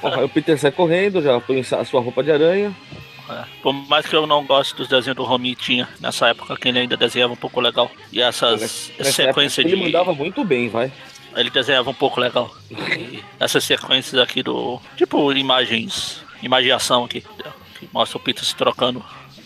[0.00, 2.74] Bom, o Peter sai correndo, já põe a sua roupa de aranha.
[3.28, 6.68] É, Por mais que eu não goste dos desenhos do Romy tinha nessa época, que
[6.68, 7.90] ele ainda desenhava um pouco legal.
[8.12, 9.72] E essas Nessa sequências de.
[9.72, 10.92] Ele mandava muito bem, vai.
[11.36, 12.54] Ele desenhava um pouco legal.
[12.70, 14.80] E essas sequências aqui do.
[14.96, 16.22] Tipo, imagens.
[16.42, 17.22] Imaginação aqui.
[17.78, 19.04] Que mostra o Peter se trocando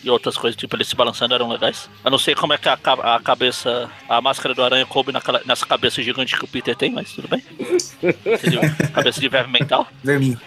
[0.09, 1.89] e outras coisas, tipo, ele se balançando eram legais.
[2.03, 3.89] Eu não sei como é que a, a cabeça.
[4.07, 7.27] A máscara do aranha coube naquela, nessa cabeça gigante que o Peter tem, mas tudo
[7.27, 7.43] bem.
[8.03, 8.61] Entendeu?
[8.93, 9.87] cabeça de verme mental.
[10.03, 10.39] Verminho.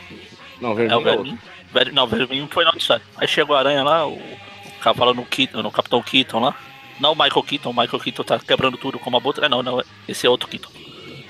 [0.61, 0.99] Não, É vermelho.
[0.99, 1.39] o verminho.
[1.73, 3.05] Ver- Não, o verminho foi na outra história.
[3.17, 6.55] Aí chegou a aranha lá, o, o cavalo no, Keaton, no Capitão Keaton lá.
[7.01, 9.49] Não o Michael Keaton, o Michael Keaton tá quebrando tudo como a Butra.
[9.49, 10.71] Não, não, esse é outro Keaton.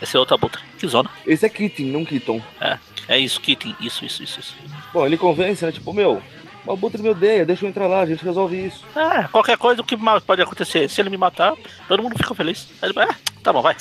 [0.02, 0.60] Esse é outro Abutre.
[0.78, 1.08] Que zona.
[1.24, 2.42] Esse é Kitten, não Keaton.
[2.60, 2.76] É,
[3.06, 3.72] é isso, Keaton.
[3.80, 4.56] Isso, isso, isso, isso.
[4.92, 5.70] Bom, ele convence, né?
[5.70, 6.20] Tipo, meu,
[6.66, 8.84] o Abutre me odeia, deixa eu entrar lá, a gente resolve isso.
[8.96, 9.96] É, qualquer coisa o que
[10.26, 10.88] pode acontecer.
[10.88, 11.54] Se ele me matar,
[11.88, 12.68] todo mundo fica feliz.
[12.80, 13.76] Aí ele vai, é, tá bom, vai.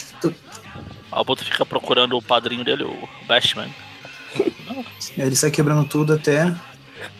[1.11, 3.73] O Abutre fica procurando o padrinho dele, o Bastman.
[4.37, 4.85] Aí
[5.17, 6.53] ele sai quebrando tudo até,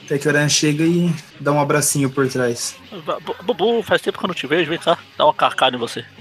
[0.05, 2.77] até que o Aranha chega e dá um abracinho por trás.
[3.23, 5.79] Bu- Bubu, faz tempo que eu não te vejo, vem cá, dá uma carcada em
[5.79, 6.05] você.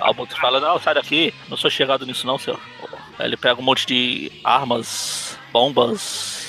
[0.00, 2.60] O Abutre fala, não, sai daqui, não sou chegado nisso não, senhor.
[3.18, 6.43] Aí ele pega um monte de armas, bombas,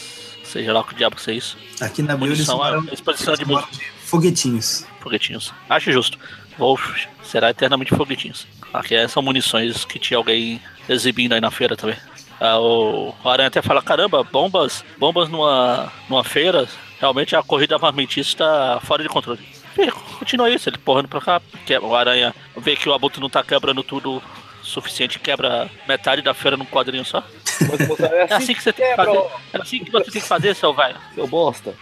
[0.55, 1.57] seja lá o que diabo que é isso.
[1.81, 4.85] Aqui na Bio eles Munição, chamaram, a exposição de eles de foguetinhos.
[5.01, 5.53] foguetinhos.
[5.69, 6.17] Acho justo.
[6.57, 8.47] Wolf será eternamente foguetinhos.
[8.73, 11.97] Aqui é- são munições que tinha alguém exibindo aí na feira também.
[12.39, 16.67] Ah, o, o Aranha até fala, caramba, bombas, bombas numa, numa feira,
[16.99, 19.39] realmente a corrida armamentista está fora de controle.
[19.77, 23.29] E continua isso, ele porrando pra cá, que o Aranha vê que o Abutre não
[23.29, 24.21] tá quebrando tudo
[24.65, 27.23] suficiente, quebra metade da feira num quadrinho só.
[27.59, 29.17] É É assim, assim que você tem que fazer.
[29.53, 30.97] É assim que você tem que fazer, seu velho.
[31.13, 31.73] seu bosta.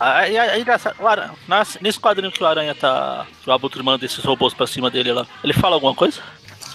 [0.00, 3.24] Aí, aí, aí nessa- o Aranha- nas- nesse quadrinho que o Aranha tá.
[3.42, 5.26] Que o Abutre manda esses robôs pra cima dele lá.
[5.44, 6.20] Ele fala alguma coisa?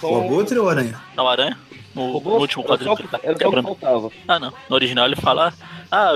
[0.02, 0.98] O Abutre ou o Aranha?
[1.14, 1.58] Não, o Aranha?
[1.94, 3.64] No, robô, no último era quadrinho só que o ele tá quebrando.
[3.66, 4.10] faltava.
[4.26, 4.52] Ah, não.
[4.68, 5.52] No original ele fala.
[5.90, 6.12] Ah,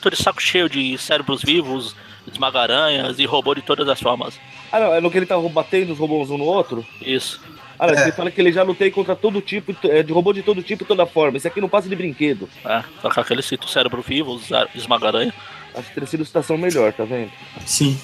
[0.00, 1.94] tô de saco cheio de cérebros vivos,
[2.26, 4.38] esmaga-aranhas e robô de todas as formas.
[4.72, 6.84] Ah, não, é no que ele tava batendo os robôs um no outro?
[7.00, 7.40] Isso.
[7.78, 8.02] Ah, não, É.
[8.04, 10.82] Ele fala que ele já lutei contra todo tipo, é, de robô de todo tipo
[10.82, 11.36] e toda forma.
[11.36, 12.48] Esse aqui não passa de brinquedo.
[12.64, 15.32] É, só que aquele cita o cérebro vivo, os ar- esmaga-aranha.
[15.74, 17.30] Acho que teria sido situação melhor, tá vendo?
[17.66, 18.00] Sim.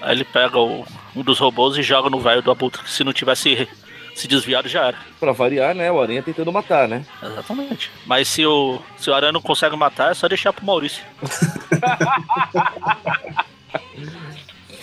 [0.00, 0.86] Aí ele pega o-
[1.16, 3.68] um dos robôs e joga no velho do Abutre, que se não tivesse
[4.14, 4.96] se desviado já era.
[5.20, 5.90] Pra variar, né?
[5.92, 7.04] O Aranha tentando matar, né?
[7.22, 7.90] Exatamente.
[8.06, 11.02] Mas se o, se o Aranha não consegue matar, é só deixar pro Maurício.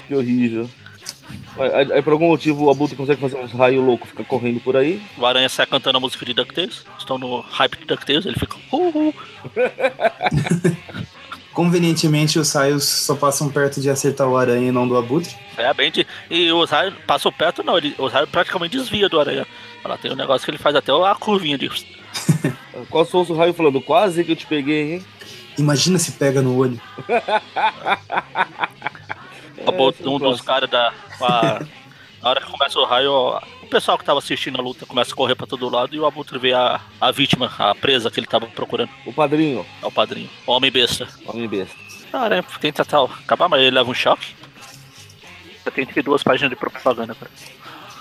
[0.07, 0.69] Que horrível.
[1.57, 4.59] Aí, aí, aí, por algum motivo o Abutre consegue fazer uns raios loucos, fica correndo
[4.59, 5.01] por aí.
[5.17, 6.85] O Aranha sai cantando a música de DuckTales.
[6.99, 8.57] Estão no hype de DuckTales, ele fica.
[8.71, 9.13] Uh, uh.
[11.55, 15.33] Convenientemente, os raios só passam perto de acertar o aranha e não do abutre.
[15.55, 16.05] É bem de.
[16.29, 17.77] E os raios passam perto, não.
[17.77, 19.47] Ele, os raios praticamente desvia do Aranha.
[19.81, 21.69] Ela tem um negócio que ele faz até a curvinha de.
[22.89, 23.79] Qual sou o raio falando?
[23.79, 25.05] Quase que eu te peguei, hein?
[25.57, 26.79] Imagina se pega no olho.
[29.71, 30.93] É um dos caras da.
[31.21, 31.59] a-
[32.23, 35.13] Na hora que começa o raio, ó, o pessoal que tava assistindo a luta começa
[35.13, 38.19] a correr pra todo lado e o Abutre vê a, a vítima, a presa que
[38.19, 38.89] ele tava procurando.
[39.05, 40.27] O padrinho, É o padrinho.
[40.47, 41.07] Homem besta.
[41.27, 41.75] homem besta.
[42.11, 44.33] A aranha tenta tal, acabar, mas ele leva um choque.
[45.63, 47.31] 72 páginas de propaganda, cara.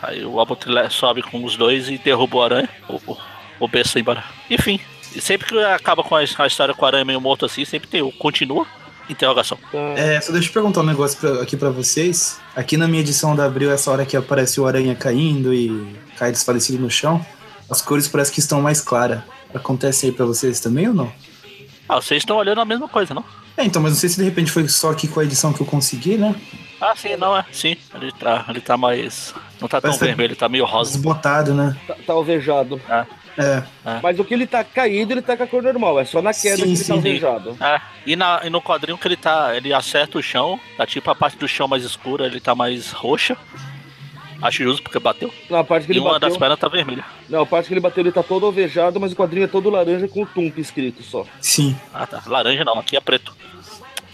[0.02, 3.18] Aí o Abutre sobe com os dois e derruba o aranha, o, o,
[3.60, 4.24] o besta embora.
[4.50, 4.80] Enfim,
[5.14, 7.88] e sempre que acaba com a, a história com o aranha meio morto assim, sempre
[7.88, 8.66] tem o continua,
[9.08, 9.58] interrogação.
[9.70, 9.78] Tá.
[9.96, 12.38] É, só deixa eu perguntar um negócio pra- aqui pra vocês.
[12.56, 16.30] Aqui na minha edição da Abril, essa hora que aparece o aranha caindo e cai
[16.32, 17.24] desfalecido no chão,
[17.70, 19.20] as cores parece que estão mais claras.
[19.54, 21.12] Acontece aí pra vocês também ou não?
[21.88, 23.24] Ah, vocês estão olhando a mesma coisa, não?
[23.56, 25.60] É, então, mas não sei se de repente foi só aqui com a edição que
[25.60, 26.34] eu consegui, né?
[26.80, 27.44] Ah, sim, não é.
[27.52, 29.32] Sim, ele tá, ele tá mais.
[29.60, 30.90] Não tá tão Parece- vermelho, ele tá meio rosa.
[30.92, 31.76] Desbotado, né?
[31.86, 32.80] Tá, tá alvejado.
[32.88, 33.06] É.
[34.02, 36.00] Mas o que ele tá caído, ele tá com a cor normal.
[36.00, 36.86] É só na queda Sim, que ele sim.
[36.88, 37.56] tá alvejado.
[37.60, 39.56] É, e, na, e no quadrinho que ele tá.
[39.56, 42.92] Ele acerta o chão, tá tipo a parte do chão mais escura, ele tá mais
[42.92, 43.36] roxa.
[44.42, 45.32] Acho justo porque bateu.
[45.48, 46.28] Na parte que E ele uma bateu.
[46.28, 47.04] das pernas tá vermelha.
[47.28, 49.70] Não, a parte que ele bateu, ele tá todo alvejado, mas o quadrinho é todo
[49.70, 51.24] laranja com o Tump escrito só.
[51.40, 51.74] Sim.
[51.94, 52.22] Ah tá.
[52.26, 53.34] Laranja não, aqui é preto.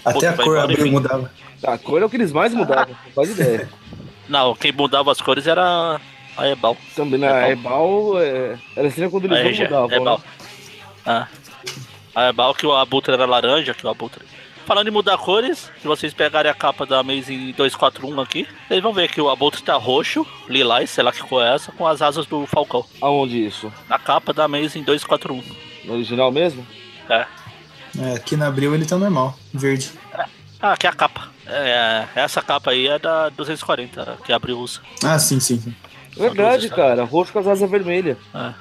[0.04, 0.90] Até a vai cor enfim.
[0.90, 1.30] mudava.
[1.64, 3.68] A cor é o que eles mais mudavam, não faz ideia.
[4.28, 6.00] Não, quem mudava as cores era
[6.40, 6.76] a Ebal.
[6.96, 8.58] Também na É Ebal, é...
[8.74, 9.90] era estranho quando eles A não RG, mudavam.
[9.92, 10.18] Ebal.
[10.18, 10.24] Né?
[11.06, 11.28] Ah.
[12.14, 14.24] A Ebal que o Abutre era laranja, que o Abutre.
[14.66, 18.92] Falando em mudar cores, se vocês pegarem a capa da Amazing 241 aqui, vocês vão
[18.92, 22.00] ver que o Abutre tá roxo, lilás, sei lá que cor é essa, com as
[22.00, 22.84] asas do Falcão.
[23.00, 23.72] Aonde isso?
[23.88, 25.42] Na capa da Amazing 241.
[25.84, 26.66] No original mesmo?
[27.08, 27.26] É.
[27.98, 29.90] É, aqui na Abril ele tá normal, verde.
[30.62, 31.28] Ah, aqui é a capa.
[31.46, 34.80] É, essa capa aí é da 240, que abriu usa.
[35.02, 35.58] Ah, sim, sim.
[35.58, 35.74] sim.
[36.16, 37.04] Verdade, cara.
[37.04, 38.16] Roxo com as asas vermelhas.
[38.34, 38.52] É.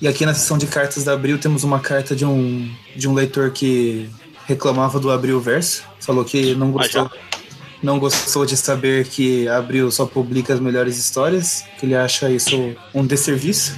[0.00, 3.14] E aqui na seção de cartas da Abril temos uma carta de um, de um
[3.14, 4.08] leitor que
[4.46, 5.82] reclamava do Abril Verso.
[6.00, 6.72] Falou que não já.
[7.02, 7.10] gostou,
[7.82, 12.30] não gostou de saber que a Abril só publica as melhores histórias, que ele acha
[12.30, 13.76] isso um desserviço.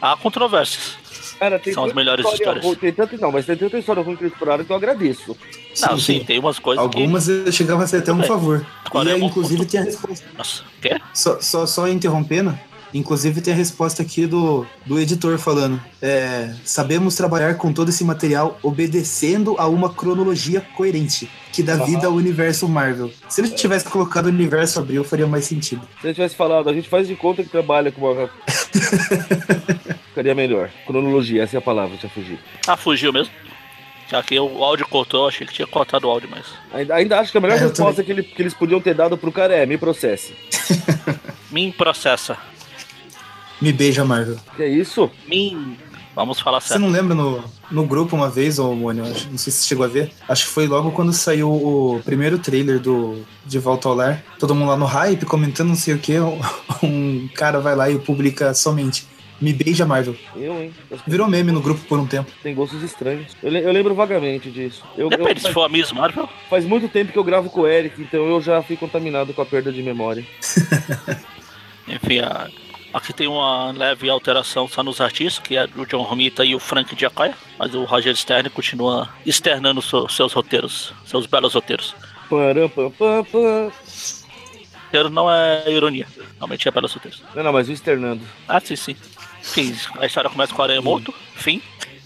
[0.00, 0.96] Há controvérsias.
[1.38, 2.64] Cara, tem São as melhores história histórias.
[2.64, 5.36] ruim- Tem tanta, não, mas tem tanta história ruim que eles exploraram que eu agradeço.
[5.82, 8.66] Não, sim, tem umas coisas Algumas eu chegava a ser até um favor.
[8.84, 9.70] Agora e é aí, inclusive, ponto.
[9.70, 10.24] tem a resposta.
[10.26, 10.38] que...
[10.38, 11.00] Nossa, quê?
[11.12, 12.58] Só, só, só interrompendo,
[12.94, 18.04] inclusive tem a resposta aqui do, do editor falando: é, sabemos trabalhar com todo esse
[18.04, 23.10] material obedecendo a uma cronologia coerente, que dá vida ao universo Marvel.
[23.28, 25.82] Se ele tivesse colocado o universo Abril, faria mais sentido.
[26.00, 28.30] Se ele tivesse falado, a gente faz de conta que trabalha com uma.
[30.08, 30.70] Ficaria melhor.
[30.86, 32.38] Cronologia, essa é a palavra, já fugi.
[32.66, 33.30] Ah, fugiu mesmo.
[34.08, 36.46] Já que o áudio cortou, eu achei que tinha cortado o áudio, mas.
[36.72, 39.16] Ainda, ainda acho que a melhor É, resposta que, ele- que eles podiam ter dado
[39.18, 40.34] pro cara é: me processe.
[41.50, 42.36] Min processa.
[43.60, 44.36] Me beija, Marvel.
[44.56, 45.10] Que é isso?
[45.28, 45.76] Min.
[46.14, 46.80] Vamos falar Você certo.
[46.80, 49.04] não lembra no, no grupo uma vez, ô Mônio?
[49.04, 50.10] Não sei se você chegou a ver.
[50.26, 54.22] Acho que foi logo quando saiu o primeiro trailer do De Volta ao Lar.
[54.38, 56.14] Todo mundo lá no hype, comentando não sei o que.
[56.82, 59.06] Um cara vai lá e publica somente.
[59.40, 60.16] Me beija, Marvel.
[60.34, 60.72] Eu, hein?
[60.90, 62.30] Eu- Virou meme no grupo por um tempo.
[62.42, 63.36] Tem gostos estranhos.
[63.42, 64.82] Eu, le- eu lembro vagamente disso.
[64.96, 66.28] Eu, eu- Depende, se faz, for a Miss Marvel.
[66.48, 69.42] faz muito tempo que eu gravo com o Eric, então eu já fui contaminado com
[69.42, 70.24] a perda de memória.
[71.88, 72.48] Enfim, a-
[72.92, 76.58] aqui tem uma leve alteração só nos artistas, que é o John Romita e o
[76.58, 81.94] Frank Giacoya, mas o Roger Stern continua externando so- seus roteiros, seus belos roteiros.
[82.28, 83.70] Param, pam, pam, pam.
[84.86, 86.06] Roteiro não é ironia,
[86.38, 87.22] realmente é belos roteiros.
[87.34, 88.22] Não, não, mas o externando.
[88.48, 88.96] Ah, sim, sim.
[89.46, 91.62] Enfim, a história começa com o Aranha morto, fim.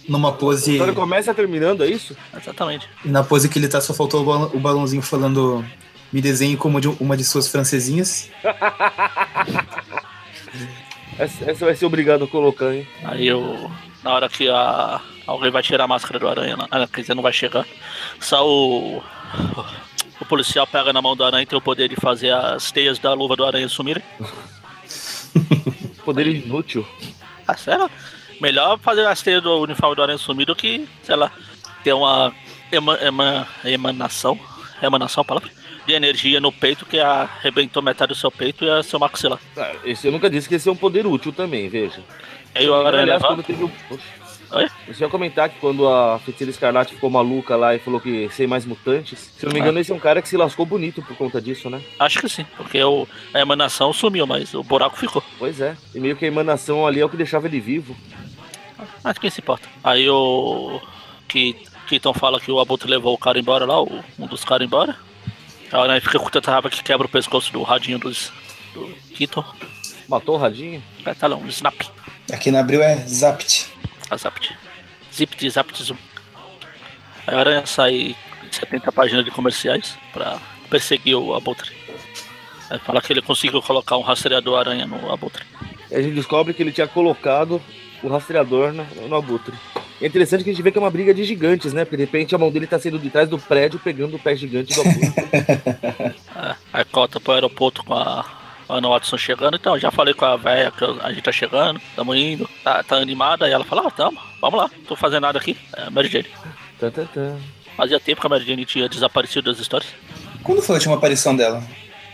[0.09, 0.72] Numa A pose.
[0.72, 2.16] história começa terminando, é isso?
[2.36, 2.88] Exatamente.
[3.05, 5.64] E na pose que ele tá, só faltou o, balão, o balãozinho falando.
[6.12, 8.28] Me desenhe como de uma de suas francesinhas.
[11.18, 12.88] Essa, essa vai ser obrigado a colocar, hein?
[13.05, 13.70] Aí eu.
[14.03, 15.01] Na hora que a.
[15.26, 16.57] Alguém vai tirar a máscara do aranha.
[16.70, 17.66] Ah, quer dizer, não vai chegar.
[18.18, 19.03] Só o.
[20.18, 22.99] O policial pega na mão do aranha e tem o poder de fazer as teias
[22.99, 24.03] da luva do aranha sumirem.
[26.05, 26.86] Poder inútil.
[27.51, 27.91] Ah, sério?
[28.41, 31.31] Melhor fazer a teia do uniforme do Aranha sumir do que, sei lá,
[31.85, 32.33] ter uma
[32.73, 34.39] ema- ema- emanação,
[34.83, 35.51] emanação, a palavra,
[35.87, 39.39] de energia no peito que arrebentou metade do seu peito e ia ser o maxilar.
[39.57, 42.01] Ah, esse eu nunca disse que esse é um poder útil também, veja.
[43.03, 43.71] Aliás, quando teve o.
[44.93, 48.47] Só ia comentar que quando a feiticeira escarlate ficou maluca lá e falou que sem
[48.47, 51.17] mais mutantes, se não me engano, esse é um cara que se lascou bonito por
[51.17, 51.81] conta disso, né?
[51.99, 55.23] Acho que sim, porque o, a emanação sumiu, mas o buraco ficou.
[55.39, 55.77] Pois é.
[55.95, 57.97] E meio que a emanação ali é o que deixava ele vivo.
[59.05, 59.69] Mas quem se importa?
[59.85, 60.81] Aí o.
[61.29, 61.55] Que
[61.87, 64.97] Keaton fala que o Abutre levou o cara embora lá, o- um dos caras embora.
[65.73, 68.33] Aí o Aranha fica com tanta raiva que quebra o pescoço do radinho dos,
[68.75, 69.45] do Keaton.
[70.09, 70.83] Matou o radinho?
[71.05, 71.81] É, tá lá, um snap.
[72.33, 73.69] Aqui na Abril é Zapt.
[74.11, 74.57] A Zapt.
[75.15, 75.97] Zip, Zapt, Zoom.
[77.27, 78.17] O Aranha sai
[78.51, 80.39] 70 páginas de comerciais pra
[80.69, 81.71] perseguir o Abutre.
[82.69, 85.45] Aí fala que ele conseguiu colocar um rastreador aranha no Abutre.
[85.93, 87.61] A gente descobre que ele tinha colocado
[88.03, 89.55] o rastreador no, no abutre.
[90.01, 91.85] É interessante que a gente vê que é uma briga de gigantes, né?
[91.85, 94.35] Porque de repente a mão dele tá saindo de trás do prédio pegando o pé
[94.35, 96.21] gigante do abutre.
[96.41, 98.25] É, aí cota pro aeroporto com a
[98.71, 99.57] Ana Watson chegando.
[99.57, 102.97] Então, já falei com a véia que a gente tá chegando, tamo indo, tá, tá
[102.97, 103.47] animada.
[103.47, 105.57] Aí ela fala, ah, tamo, vamos lá, tô fazendo nada aqui.
[105.77, 106.29] É Mary Jane.
[106.79, 107.37] Tan, tan, tan.
[107.77, 109.91] Fazia tempo que a Mary Jane tinha desaparecido das histórias.
[110.43, 111.62] Quando foi a última aparição dela?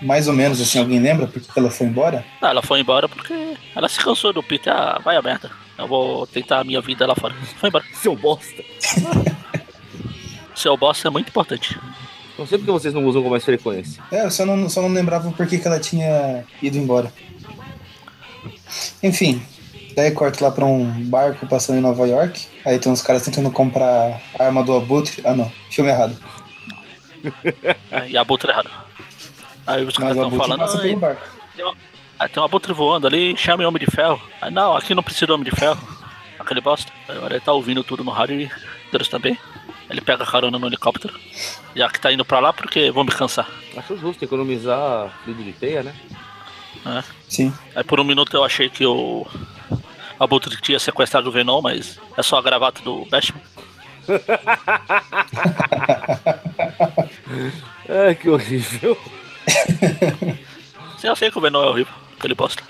[0.02, 2.24] Mais ou menos assim, alguém lembra porque que ela foi embora?
[2.42, 4.72] Ah, ela foi embora porque ela se cansou do Peter.
[4.72, 5.50] Ah, vai a merda.
[5.78, 7.34] Eu vou tentar a minha vida lá fora.
[7.58, 7.84] Foi embora.
[7.94, 8.62] Seu bosta.
[10.54, 11.78] Seu boss é muito importante.
[12.38, 14.02] Não sei porque vocês não usam com mais frequência.
[14.12, 17.10] É, eu só não, só não lembrava por que que ela tinha ido embora.
[19.02, 19.42] Enfim,
[19.94, 22.46] daí corta lá pra um barco passando em Nova York.
[22.64, 25.22] Aí tem uns caras tentando comprar a arma do Abutre.
[25.24, 26.16] Ah não, filme errado.
[28.08, 28.70] E a abutre errado.
[29.66, 30.58] Aí os caras estão falando.
[30.60, 31.22] passa "Ah, pelo barco.
[32.18, 34.20] Ah, tem um abutre voando ali, chame o Homem de Ferro.
[34.40, 35.80] Ah, não, aqui não precisa do Homem de Ferro.
[36.38, 36.92] Aquele bosta.
[37.08, 38.50] Agora ele tá ouvindo tudo no rádio e
[38.92, 39.36] Deus também.
[39.88, 41.14] Ele pega carona no helicóptero.
[41.74, 43.48] Já que tá indo pra lá porque vou me cansar.
[43.76, 45.94] Acho justo economizar fluido de teia, né?
[46.84, 47.04] né?
[47.28, 47.52] Sim.
[47.74, 49.26] Aí por um minuto eu achei que o
[50.18, 53.40] Abutre tinha sequestrado o Venom, mas é só a gravata do Batman.
[57.88, 58.96] Ai, que horrível.
[60.98, 62.62] Sim, eu sei que o Venom é horrível, aquele bosta.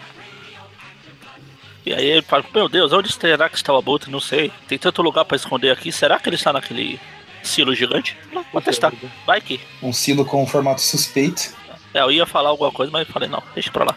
[1.86, 4.10] E aí ele fala, meu Deus, onde será que está o Abutre?
[4.10, 4.50] Não sei.
[4.66, 5.92] Tem tanto lugar pra esconder aqui.
[5.92, 6.98] Será que ele está naquele
[7.44, 8.16] silo gigante?
[8.32, 8.90] Não, vou Puxa testar.
[8.90, 9.08] vida.
[9.24, 9.60] Vai que.
[9.80, 11.54] Um silo com um formato suspeito.
[11.94, 13.94] É, eu ia falar alguma coisa, mas falei, não, deixa pra lá.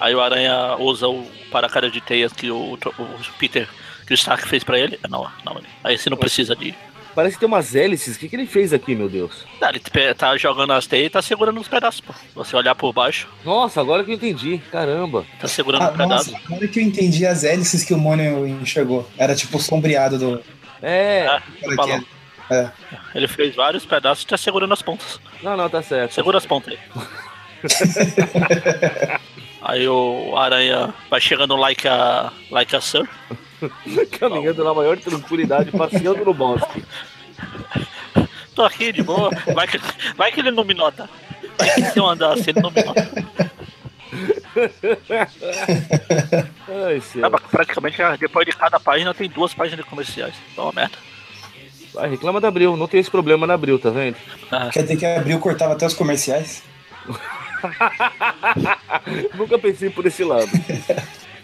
[0.00, 2.78] Aí o Aranha usa o paracaras de teias que o, o
[3.38, 3.68] Peter
[4.04, 4.98] que o Stark fez pra ele.
[5.08, 6.74] Não, não, aí você não precisa de.
[7.14, 8.16] Parece que tem umas hélices.
[8.16, 9.44] O que, que ele fez aqui, meu Deus?
[9.60, 12.12] Tá, ele tá jogando as teias e tá segurando uns pedaços, pô.
[12.12, 14.58] Se você olhar por baixo, Nossa, agora que eu entendi.
[14.72, 15.24] Caramba.
[15.40, 16.32] tá segurando Ah, um pedaço.
[16.32, 19.08] nossa, agora que eu entendi as hélices que o Mônio enxergou.
[19.16, 20.42] Era tipo o sombreado do.
[20.82, 21.26] É.
[21.26, 21.36] É,
[21.80, 22.06] aqui.
[22.50, 22.70] É.
[23.14, 25.18] Ele fez vários pedaços e tá segurando as pontas.
[25.42, 26.12] Não, não, tá certo.
[26.12, 26.78] Segura as pontas aí.
[29.62, 33.08] aí o Aranha vai chegando like a, like a Sir.
[34.18, 36.84] Caminhando na maior tranquilidade, passeando no bosque.
[38.54, 39.30] Tô aqui de boa.
[39.54, 39.80] Vai que,
[40.16, 41.08] vai que ele não me nota.
[41.58, 43.08] Vai que se eu andar assim, ele não me nota.
[46.68, 47.02] Ai,
[47.50, 50.34] Praticamente, depois de cada página, tem duas páginas de comerciais.
[50.52, 50.98] Então, é uma merda.
[51.92, 52.76] Vai, reclama da Abril.
[52.76, 54.16] Não tem esse problema na Abril, tá vendo?
[54.50, 56.62] Ah, Quer dizer que a Abril cortava até os comerciais?
[59.34, 60.48] Nunca pensei por esse lado.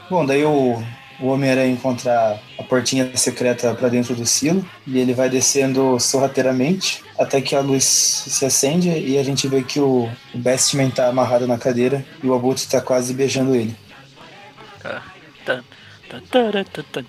[0.08, 0.82] Bom, daí o,
[1.20, 7.02] o Homem-Aranha encontra a portinha secreta pra dentro do silo e ele vai descendo sorrateiramente
[7.18, 11.46] até que a luz se acende e a gente vê que o, Bestman tá amarrado
[11.46, 13.76] na cadeira e o Abutre tá quase beijando ele.
[15.44, 15.62] tá.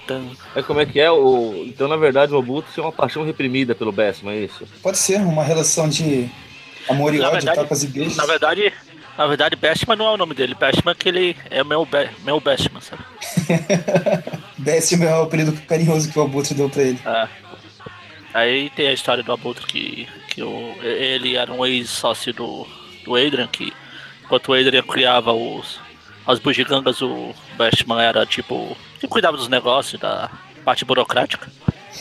[0.05, 0.25] Tan.
[0.55, 1.09] É como é que é?
[1.09, 1.63] O...
[1.65, 4.67] Então, na verdade, o Abutre é uma paixão reprimida pelo Bessman, é isso?
[4.83, 6.29] Pode ser uma relação de
[6.87, 8.15] amor e Na ódio, verdade- tapas e beijos.
[8.15, 8.71] Na verdade,
[9.21, 10.55] na verdade, Bestman não é o nome dele.
[10.55, 13.03] Bestman é que ele é meu, Be meu Bestman, sabe?
[14.57, 16.99] Bestman é o apelido carinhoso que o Abutre deu pra ele.
[17.05, 17.27] É.
[18.33, 22.65] Aí tem a história do Abutre que, que o, ele era um ex-sócio do,
[23.03, 23.71] do Adrian, que
[24.23, 25.79] enquanto o Adrian criava os,
[26.25, 28.75] as bugigangas, o Bestman era tipo.
[28.99, 30.31] que cuidava dos negócios, da
[30.65, 31.47] parte burocrática.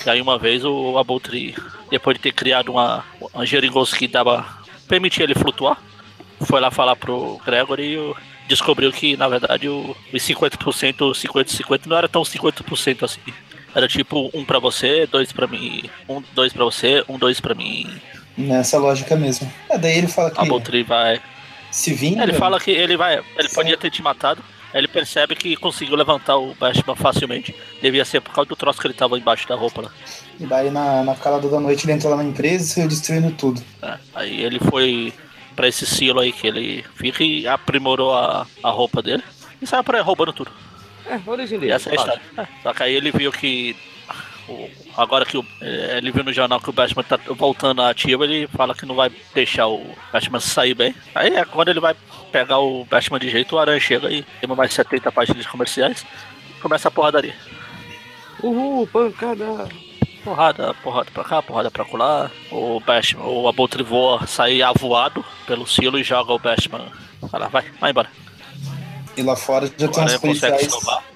[0.06, 1.54] E aí uma vez o Abutre,
[1.90, 3.04] depois de ter criado uma,
[3.34, 4.46] uma geringonça que dava.
[4.88, 5.76] permitia ele flutuar,
[6.46, 8.14] foi lá falar pro Gregory e
[8.48, 13.20] descobriu que na verdade o, os 50%, 50-50 não era tão 50% assim.
[13.74, 17.54] Era tipo um pra você, dois pra mim, um, dois pra você, um, dois pra
[17.54, 17.88] mim.
[18.36, 19.50] Nessa lógica mesmo.
[19.68, 21.20] É, daí ele fala que A Abutre vai.
[21.70, 22.22] se vinga.
[22.22, 23.20] Ele fala que ele vai.
[23.38, 24.42] Ele podia ter te matado,
[24.74, 27.54] Ele percebe que conseguiu levantar o Batman facilmente.
[27.80, 29.90] Devia ser por causa do troço que ele tava embaixo da roupa lá.
[30.40, 33.30] E daí na, na calada da noite ele entrou lá na empresa e saiu destruindo
[33.32, 33.62] tudo.
[33.82, 35.12] É, Aí ele foi
[35.60, 39.22] pra esse silo aí que ele fica e aprimorou a, a roupa dele.
[39.60, 40.50] E saiu por aí roubando tudo.
[41.04, 41.72] É, origem E dele.
[41.72, 42.22] essa é a história.
[42.38, 43.76] É, Só que aí ele viu que.
[44.48, 48.24] o- Agora que o, é, ele viu no jornal que o Batman tá voltando ativo,
[48.24, 50.94] ele fala que não vai deixar o Batman sair bem.
[51.14, 51.94] Aí é quando ele vai
[52.32, 56.06] pegar o Batman de jeito, o Aranha chega e tem mais 70 páginas comerciais.
[56.62, 57.34] Começa a porradaria.
[58.42, 59.68] Uhul, pancada.
[60.24, 62.30] Porrada, porrada pra cá, porrada pra colar.
[62.50, 66.86] O Batman, o Abutre voa, sai avoado pelo silo e joga o Batman.
[67.22, 68.10] Vai lá, vai, vai embora.
[69.16, 70.68] E lá fora já O tem uns policiais.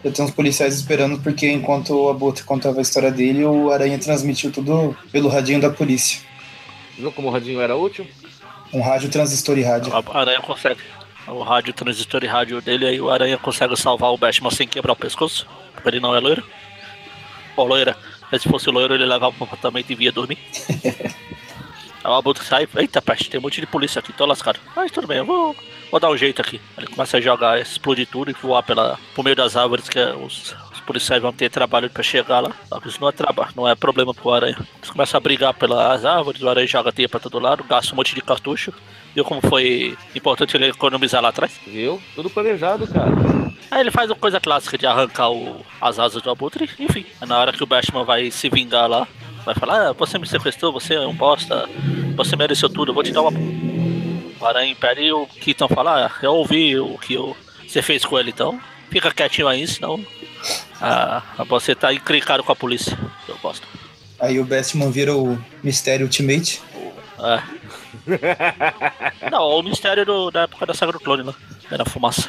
[0.05, 3.99] Já tem uns policiais esperando, porque enquanto o Abutre contava a história dele, o Aranha
[3.99, 6.21] transmitiu tudo pelo radinho da polícia.
[6.99, 8.07] Viu como o radinho era útil?
[8.73, 9.93] Um rádio transistor e rádio.
[9.93, 10.81] O Aranha consegue.
[11.27, 14.93] O rádio transistor e rádio dele, aí o Aranha consegue salvar o Batman sem quebrar
[14.93, 15.47] o pescoço.
[15.75, 16.45] Porque ele não é loiro.
[17.57, 17.97] Ó, loira.
[18.31, 20.39] Mas se fosse loiro, ele levava pro apartamento e via dormir.
[22.05, 24.61] Aí o Abutre sai, eita peste, tem um monte de polícia aqui, tô lascado.
[24.77, 25.57] Mas tudo bem, eu vou,
[25.91, 26.61] vou dar um jeito aqui.
[26.77, 30.55] Ele começa a jogar, explodir tudo e voar pela, por meio das árvores, que os,
[30.71, 32.53] os policiais vão ter trabalho pra chegar lá.
[32.85, 34.59] Isso não é trabalho, não é problema pro Aranha.
[34.77, 37.97] Eles começam a brigar pelas árvores, o Aranha joga teia pra todo lado, gasta um
[37.97, 38.71] monte de cartucho.
[39.15, 41.53] Viu como foi importante ele economizar lá atrás?
[41.67, 42.01] Viu?
[42.15, 43.11] Tudo planejado, cara.
[43.71, 47.07] Aí ele faz a coisa clássica de arrancar o- as asas do Abutre, enfim.
[47.21, 49.07] Aí Na hora que o Batman vai se vingar lá,
[49.45, 51.69] vai falar, ah, você me sequestrou, você é um bosta,
[52.17, 53.31] você mereceu tudo, eu vou te dar uma.
[54.41, 57.37] O Aranha impede e o Keaton fala, ah, eu ouvi o que eu-
[57.67, 58.61] você fez com ele, então
[58.91, 60.05] fica quietinho aí, senão
[60.81, 62.99] ah, você tá encrencado com a polícia,
[63.29, 63.67] eu gosto.
[64.21, 66.61] Aí o Batman vira o Mistério Ultimate.
[67.19, 67.43] É.
[69.31, 71.35] Não, o mistério do- da época da saga do clone lá,
[71.71, 72.29] era fumaça.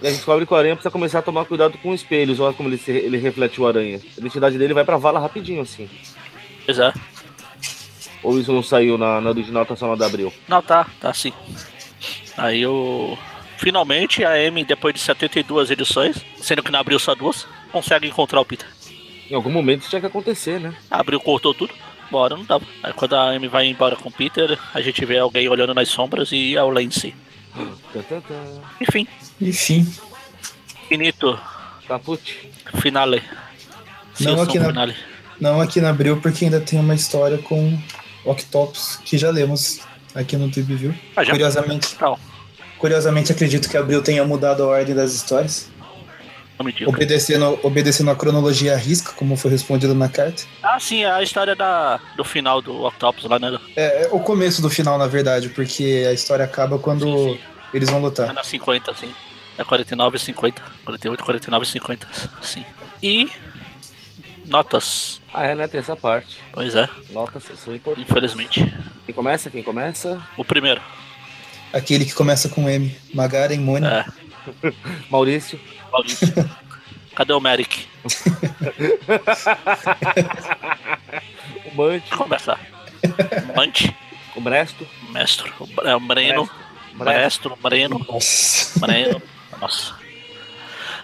[0.00, 2.38] E a gente descobre que o aranha precisa começar a tomar cuidado com espelhos.
[2.38, 3.98] Olha como ele, se- ele reflete o aranha.
[4.16, 5.88] A identidade dele vai pra vala rapidinho, assim.
[6.64, 6.92] Pois é.
[8.22, 10.32] Ou isso não saiu na, na original, tá só na da Abril.
[10.46, 11.32] Não, tá, tá sim.
[12.36, 13.16] Aí o.
[13.56, 18.40] Finalmente a Amy, depois de 72 edições, sendo que não abriu só duas, consegue encontrar
[18.40, 18.68] o Peter.
[19.28, 20.72] Em algum momento isso tinha que acontecer, né?
[20.88, 21.74] Abriu, cortou tudo,
[22.10, 22.64] bora, não dava.
[22.82, 25.88] Aí quando a Amy vai embora com o Peter, a gente vê alguém olhando nas
[25.88, 27.14] sombras e é o Lance.
[28.80, 29.06] Enfim,
[29.40, 29.86] Enfim,
[30.88, 31.38] finito,
[31.86, 32.50] Caput.
[32.80, 33.22] finale.
[34.20, 34.96] Não aqui na- finale.
[35.40, 37.78] não aqui na Abril, porque ainda tem uma história com
[38.24, 39.80] Octopus, que já lemos
[40.14, 40.94] aqui no Tube View.
[41.16, 41.30] Ah, já?
[41.32, 42.18] Curiosamente, Não,
[42.78, 45.70] curiosamente, acredito que a Abril tenha mudado a ordem das histórias.
[46.86, 50.42] Obedecendo, obedecendo a cronologia à risca, como foi respondido na carta.
[50.62, 53.58] Ah, sim, é a história da, do final do Octopus lá, né?
[53.76, 57.40] É, é o começo do final, na verdade, porque a história acaba quando Sim, sim.
[57.72, 58.32] eles vão É lutar.
[58.34, 59.12] na 50, sim.
[59.56, 60.62] É 49 e 50.
[60.84, 62.08] 48, 49 e 50.
[62.42, 62.64] Sim.
[63.02, 63.28] E.
[64.46, 65.20] Notas.
[65.32, 65.68] Ah, é, né?
[65.68, 66.38] Tem essa parte.
[66.52, 68.10] Pois é, Notas são importantes.
[68.10, 68.74] infelizmente.
[69.04, 69.50] Quem começa?
[69.50, 70.20] Quem começa?
[70.36, 70.80] O primeiro.
[71.72, 72.96] Aquele que começa com M.
[73.12, 73.86] Magaren, Mone.
[73.86, 74.04] É,
[75.10, 75.60] Maurício.
[75.92, 76.50] Maurício.
[77.14, 77.86] Cadê o Merrick?
[81.72, 82.10] O Mante.
[82.10, 82.58] Começa.
[83.56, 83.96] Mante.
[84.36, 84.86] O Bresto.
[85.10, 85.52] Mestre.
[85.58, 86.48] O Bre- é, o Breno.
[86.94, 87.48] Bresto.
[87.50, 87.62] Mestre.
[87.62, 88.06] Breno.
[88.08, 88.80] Nossa.
[88.80, 89.22] Breno.
[89.60, 89.94] Nossa.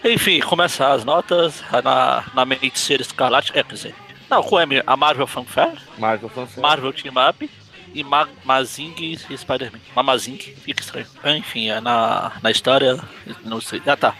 [0.03, 3.51] Enfim, começa as notas na, na Feiticeira Escarlate.
[3.51, 3.95] É, quer dizer.
[4.29, 5.77] Não, com M, a Marvel Fanfare.
[5.97, 6.61] Marvel Fanfare.
[6.61, 7.49] Marvel Team Up
[7.93, 9.79] e Ma Mazing e Spider-Man.
[9.95, 11.07] Mamazing, fica estranho.
[11.37, 12.99] Enfim, é na, na história.
[13.43, 13.81] Não sei.
[13.85, 14.15] Ah tá.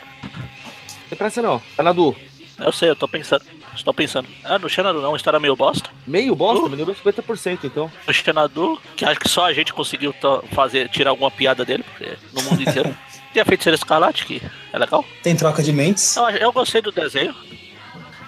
[1.15, 1.61] Tem pressa não.
[1.77, 2.13] Canadu.
[2.59, 3.43] Eu sei, eu tô pensando.
[3.73, 4.27] Estou pensando.
[4.43, 5.89] Ah, no Xanadu não, história meio bosta.
[6.05, 6.69] Meio bosta, Uh.
[6.69, 7.89] melhorou 50% então.
[8.05, 10.13] No Xanadu, que acho que só a gente conseguiu
[10.51, 12.95] fazer, tirar alguma piada dele, porque no mundo inteiro.
[13.33, 14.41] Tem a Feiticeira Escarlate, que
[14.71, 15.03] é legal.
[15.21, 16.15] Tem troca de mentes.
[16.15, 17.35] Eu, eu gostei do desenho.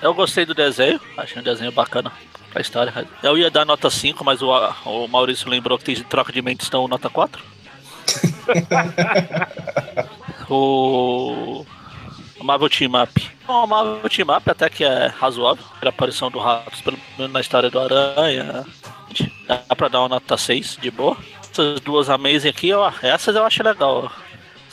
[0.02, 1.00] Eu gostei do desenho.
[1.18, 2.12] Achei um desenho bacana
[2.52, 2.94] pra história.
[3.24, 4.50] Eu ia dar nota 5, mas o,
[4.86, 7.42] o Maurício lembrou que tem troca de mentes, então nota 4.
[10.50, 11.66] o.
[12.44, 13.30] Marvel Team Up.
[13.46, 15.64] Bom, o Marvel Team Up até que é razoável.
[15.82, 18.66] A aparição do Ratos, pelo menos na história do Aranha.
[19.48, 21.18] Dá pra dar uma nota 6 de boa.
[21.52, 24.12] Essas duas Amazing aqui, ó, essas eu acho legal.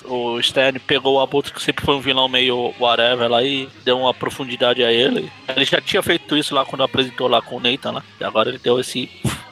[0.05, 3.99] O Stan pegou o Abutre, que sempre foi um vilão meio whatever lá, e deu
[3.99, 5.33] uma profundidade a ele.
[5.49, 8.03] Ele já tinha feito isso lá quando apresentou lá com o Nathan lá.
[8.21, 9.09] E agora ele deu esse.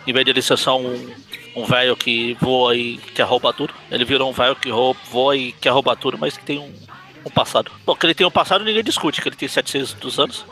[0.07, 1.11] Em vez de ele ser só um,
[1.57, 5.35] um velho que voa e quer roubar tudo, ele virou um velho que rou- voa
[5.37, 6.71] e quer roubar tudo, mas que tem um,
[7.25, 7.71] um passado.
[7.87, 10.45] Bom, que ele tem um passado ninguém discute, que ele tem 700 anos.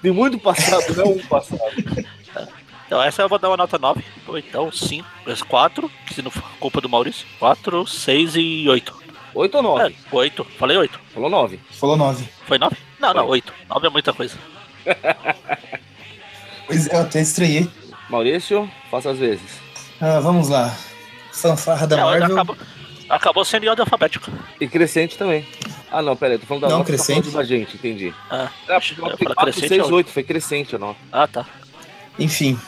[0.00, 1.60] Tem muito passado, não um passado.
[2.84, 4.04] Então essa eu vou dar uma nota 9.
[4.28, 5.06] Ou então 5,
[5.48, 7.26] 4, que se não for culpa do Maurício.
[7.38, 8.94] 4, 6 e 8.
[9.34, 9.96] Oito ou nove?
[10.12, 10.44] É, oito.
[10.58, 11.00] Falei oito.
[11.14, 11.58] Falou nove.
[11.70, 12.28] Falou nove.
[12.46, 12.76] Foi nove?
[13.00, 13.30] Não, não, Foi.
[13.32, 13.54] oito.
[13.66, 14.36] Nove é muita coisa.
[16.66, 17.68] Pois é, eu até estranhei.
[18.08, 19.58] Maurício, faça as vezes.
[20.00, 20.74] Ah, vamos lá.
[21.32, 22.32] Fanfarra da É, Marvel.
[22.32, 22.56] acabou,
[23.08, 24.30] acabou sendo em ordem alfabética.
[24.60, 25.46] E crescente também.
[25.92, 27.30] Ah, não, pera aí, tô falando da Não, nota, tô crescente.
[27.30, 28.14] falando da gente, entendi.
[28.30, 29.94] Ah, É, eu porque ia eu tenho falar 4, crescente 6, é oito.
[29.94, 30.98] 8, foi crescente a nota.
[31.12, 31.46] Ah, tá.
[32.18, 32.58] Enfim.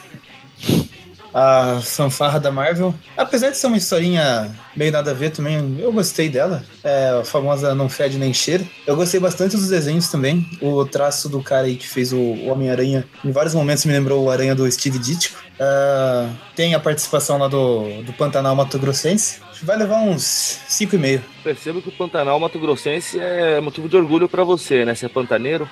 [1.37, 2.95] A fanfarra da Marvel.
[3.17, 6.63] Apesar de ser uma historinha meio nada a ver também, eu gostei dela.
[6.85, 8.65] É a famosa Não Fede Nem Cheira.
[8.87, 10.47] Eu gostei bastante dos desenhos também.
[10.63, 14.31] O traço do cara aí que fez o Homem-Aranha, em vários momentos me lembrou o
[14.31, 15.43] Aranha do Steve Ditko.
[15.59, 19.41] Ah, tem a participação lá do, do Pantanal Mato Grossense.
[19.63, 21.21] Vai levar uns 5,5.
[21.43, 24.95] Percebo que o Pantanal Mato Grossense é motivo de orgulho pra você, né?
[24.95, 25.69] Você é pantaneiro.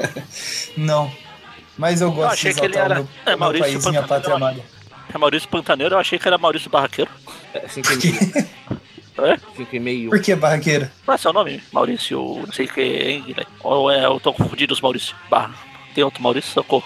[0.78, 1.10] Não.
[1.76, 4.02] Mas eu gosto achei de que ele exaltar era- o meu, é, meu país minha
[4.02, 4.60] pátria amada.
[5.12, 7.10] É Maurício Pantaneiro, eu achei que era Maurício Barraqueiro.
[7.52, 8.46] É 5,5.
[9.16, 9.36] É?
[9.36, 10.08] 5,5.
[10.08, 10.90] Por que barraqueira?
[11.04, 11.62] Qual é seu nome?
[11.72, 13.36] Maurício, não sei o que, hein?
[13.62, 15.14] Ou é, eu tô confundindo os Maurício.
[15.30, 15.54] Barra.
[15.94, 16.50] Tem outro Maurício?
[16.50, 16.84] Socorro.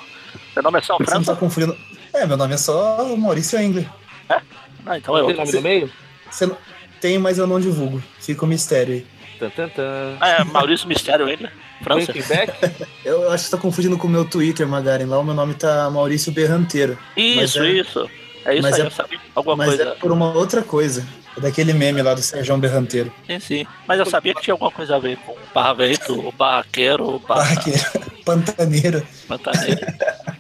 [0.52, 1.32] Seu nome é São Você não França?
[1.34, 1.76] tá confundindo.
[2.12, 3.88] É, meu nome é só Maurício Engler.
[4.28, 5.36] Ah, então é Tem outro.
[5.38, 5.92] nome no meio?
[6.30, 6.56] Você não...
[7.00, 8.02] Tem, mas eu não divulgo.
[8.20, 9.06] Fica um mistério aí.
[9.38, 10.16] Tan, tan, tan.
[10.20, 11.50] Ah, é Maurício Mistério ainda.
[11.82, 12.12] França.
[13.04, 15.06] Eu, acho que você tá confundindo com o meu Twitter, Magaren.
[15.06, 16.98] Lá o meu nome tá Maurício Berranteiro.
[17.16, 18.10] Isso, é- isso.
[18.44, 19.18] É isso mas aí, é- eu sabia.
[19.34, 19.82] Alguma Mas coisa.
[19.82, 21.06] é por uma outra coisa.
[21.36, 23.12] É daquele meme lá do Sérgio Berranteiro.
[23.26, 23.66] Sim, sim.
[23.86, 27.84] Mas eu sabia que tinha alguma coisa a ver com Barra Vento, Barraqueiro, Barra Barraqueiro.
[28.24, 29.06] Pantaneiro.
[29.26, 29.80] Pantaneiro.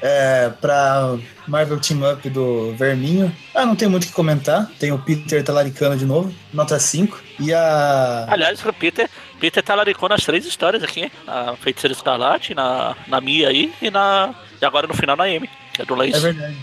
[0.00, 3.34] É, pra Marvel Team Up do Verminho.
[3.54, 4.70] Ah, não tem muito o que comentar.
[4.78, 6.32] Tem o Peter Talaricano de novo.
[6.52, 7.20] Nota 5.
[7.40, 8.26] E a.
[8.28, 11.12] Aliás, o Peter, Peter talaricou nas três histórias aqui, hein?
[11.26, 14.34] Na Feiticeira Escarlate, na, na Mia aí e na.
[14.60, 16.14] E agora no final na Amy, que é do Lace.
[16.14, 16.56] É verdade.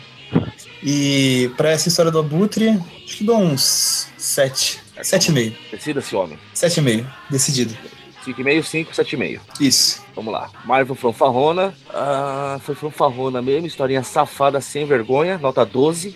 [0.84, 2.70] E pra essa história do Abutre,
[3.06, 4.86] acho que dou uns 7.
[4.98, 5.54] 7,5.
[5.72, 6.40] Decida-se, homem.
[6.54, 7.06] 7,5.
[7.30, 7.76] Decidido.
[8.26, 9.40] 5,5, 5, 7,5.
[9.60, 10.04] Isso.
[10.16, 10.50] Vamos lá.
[10.66, 11.74] Marvel Fanfarrona.
[11.94, 13.68] Ah, foi fanfarrona mesmo.
[13.68, 15.38] Historinha safada, sem vergonha.
[15.38, 16.16] Nota 12.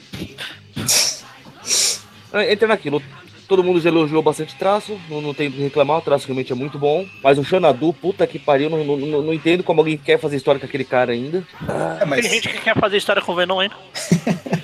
[2.34, 3.02] Ah, Entra naquilo.
[3.48, 5.00] Todo mundo já elogiou bastante traço.
[5.10, 5.98] Não, não tem o que reclamar.
[5.98, 7.06] O traço realmente é muito bom.
[7.24, 8.70] Mas o Xanadu, puta que pariu.
[8.70, 11.44] Não, não, não- não entendo como alguém quer fazer história com aquele cara ainda.
[12.00, 13.76] É, mas, Tem gente que quer fazer história com o Venom ainda.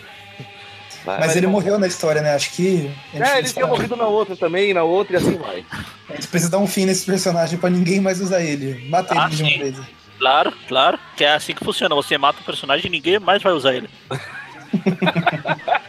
[1.06, 2.34] Vai- mas vai- ele morreu na história, né?
[2.34, 2.90] Acho que.
[3.14, 5.64] É, ele tinha morrido na outra também, na outra e assim vai.
[6.10, 8.88] A gente precisa dar um fim nesse personagem pra ninguém mais usar ele.
[8.90, 9.58] Mata Ah, ele de uma sim.
[9.60, 9.76] vez.
[10.18, 10.98] Claro, claro.
[11.16, 11.94] Que é assim que funciona.
[11.96, 13.90] Você mata o personagem e ninguém mais vai usar ele.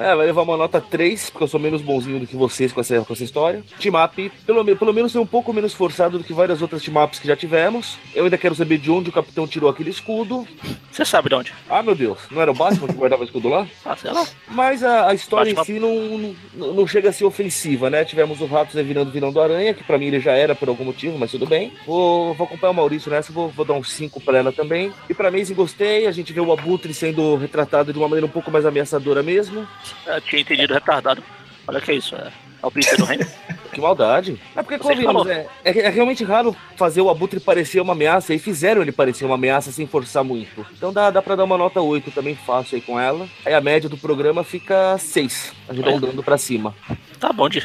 [0.00, 2.80] É, vai levar uma nota 3, porque eu sou menos bonzinho do que vocês com
[2.80, 3.62] essa, com essa história.
[3.78, 7.04] Team Up, pelo, pelo menos é um pouco menos forçado do que várias outras team
[7.04, 7.98] ups que já tivemos.
[8.14, 10.48] Eu ainda quero saber de onde o capitão tirou aquele escudo.
[10.90, 11.52] Você sabe de onde?
[11.68, 13.66] Ah, meu Deus, não era o Batman que guardava o escudo lá?
[13.84, 14.26] Ah, sei lá.
[14.48, 16.34] Mas a, a história Batman- em si não,
[16.66, 18.02] não, não chega a ser ofensiva, né?
[18.02, 20.84] Tivemos o Ratos virando vilão do Aranha, que pra mim ele já era por algum
[20.84, 21.74] motivo, mas tudo bem.
[21.86, 24.92] Vou, vou acompanhar o Maurício nessa, vou, vou dar uns 5 pra ela também.
[25.10, 28.30] E pra Maisie gostei, a gente vê o Abutre sendo retratado de uma maneira um
[28.30, 29.68] pouco mais ameaçadora mesmo.
[30.06, 31.22] Eu tinha entendido retardado.
[31.66, 32.14] Olha que é isso.
[32.14, 32.32] É,
[32.62, 33.26] é o Peter do Reino.
[33.72, 34.40] Que maldade.
[34.56, 38.38] É porque, convenhamos, é, é, é realmente raro fazer o Abutre parecer uma ameaça, e
[38.38, 40.66] fizeram ele parecer uma ameaça sem forçar muito.
[40.76, 43.28] Então dá, dá pra dar uma nota 8 também fácil aí com ela.
[43.46, 46.74] Aí a média do programa fica 6, arredondando pra cima.
[47.18, 47.64] Tá bom, de.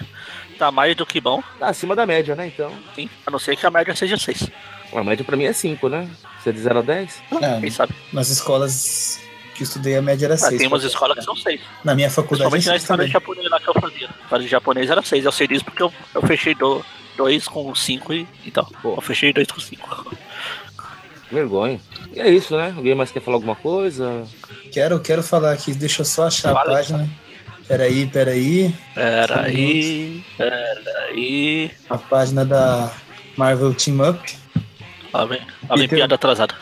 [0.58, 1.44] Tá mais do que bom.
[1.60, 2.48] Tá acima da média, né?
[2.48, 3.10] Então, Sim.
[3.26, 4.50] A não ser que a média seja 6.
[4.94, 6.08] a média pra mim é 5, né?
[6.40, 7.24] Você é de 0 a 10?
[7.42, 7.94] É, Quem sabe?
[8.14, 9.20] nas escolas
[9.56, 10.58] que eu estudei, a média era Ah, 6.
[10.60, 11.60] tem umas escolas que são 6.
[11.84, 13.12] Na minha faculdade, Principalmente na história também.
[13.12, 14.08] japonesa lá que eu fazia.
[14.08, 15.26] A história de japonês era 6.
[15.26, 16.56] Eu sei disso porque eu, eu fechei
[17.18, 18.66] 2 com 5 e então.
[18.82, 18.96] Pô.
[18.96, 20.16] Eu fechei 2 com 5.
[21.32, 21.80] Vergonha.
[22.14, 22.74] E é isso, né?
[22.76, 24.24] Alguém mais quer falar alguma coisa?
[24.72, 27.10] Quero, quero falar aqui, deixa eu só achar Fala a página.
[27.68, 28.76] Peraí, peraí.
[28.94, 30.24] Peraí.
[30.38, 31.72] Peraí.
[31.90, 32.92] A página da
[33.36, 34.38] Marvel Team Up.
[35.14, 35.98] Lá vem, lá vem Peter.
[36.00, 36.54] piada atrasada.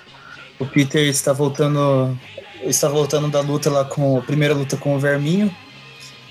[0.59, 2.17] O Peter está voltando.
[2.65, 4.17] Está voltando da luta lá com.
[4.17, 5.53] A primeira luta com o Verminho.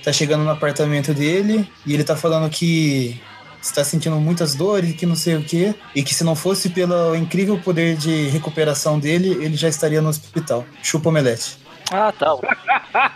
[0.02, 1.68] Tá chegando no apartamento dele.
[1.86, 3.20] E ele tá falando que
[3.60, 5.74] está sentindo muitas dores, que não sei o quê.
[5.94, 10.08] E que se não fosse pelo incrível poder de recuperação dele, ele já estaria no
[10.08, 10.64] hospital.
[10.82, 11.58] Chupa omelete.
[11.90, 12.34] Ah, tá.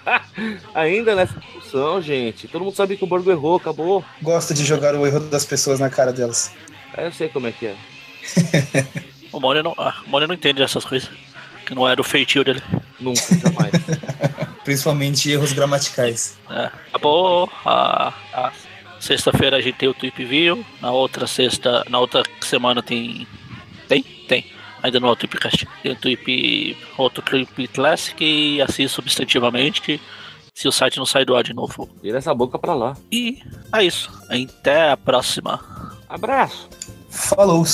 [0.75, 2.47] Ainda nessa discussão, gente.
[2.47, 4.05] Todo mundo sabe que o Borgo errou, acabou.
[4.21, 6.53] Gosta de jogar o erro das pessoas na cara delas.
[6.95, 7.77] Aí eu sei como é que é.
[9.33, 11.11] O Mônio não, ah, não entende essas coisas.
[11.67, 12.63] Que não era o feitio dele.
[13.01, 13.73] Nunca, jamais.
[14.65, 16.37] Principalmente erros gramaticais.
[16.51, 16.71] É.
[16.89, 18.53] Acabou a, a
[18.99, 20.65] sexta-feira a gente tem o Tweep View.
[20.81, 23.27] Na outra sexta, na outra semana tem.
[23.89, 24.03] Tem?
[24.03, 24.47] Tem.
[24.83, 25.69] Ainda não é o Tweepcast.
[25.83, 30.01] Tem o Tweep, outro Tweep Classic e assim substantivamente.
[30.55, 31.89] Se o site não sair do ar de novo.
[32.03, 32.97] Vira essa boca pra lá.
[33.13, 33.43] E
[33.75, 34.11] é isso.
[34.29, 35.61] Até a próxima.
[36.09, 36.69] Abraço.
[37.11, 37.65] Falou!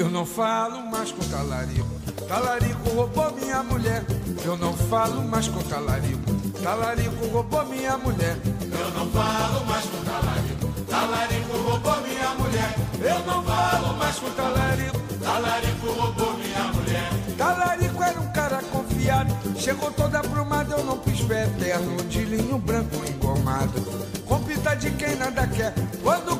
[0.00, 1.86] Eu não falo mais com talarico.
[2.26, 4.02] Talarico roubou minha mulher.
[4.42, 6.32] Eu não falo mais com talarico.
[6.62, 8.34] Talarico roubou minha mulher.
[8.62, 10.66] Eu não falo mais com talarico.
[10.88, 12.74] Talarico roubou minha mulher.
[12.98, 14.98] Eu não falo mais com talarico.
[15.22, 17.10] Talarico roubou minha mulher.
[17.36, 19.36] Talarico era um cara confiado.
[19.58, 22.02] Chegou toda aprumada, eu não quis pé eterno.
[22.04, 23.82] De linho branco engomado.
[24.26, 25.74] Com pita de quem nada quer.
[26.02, 26.39] Quando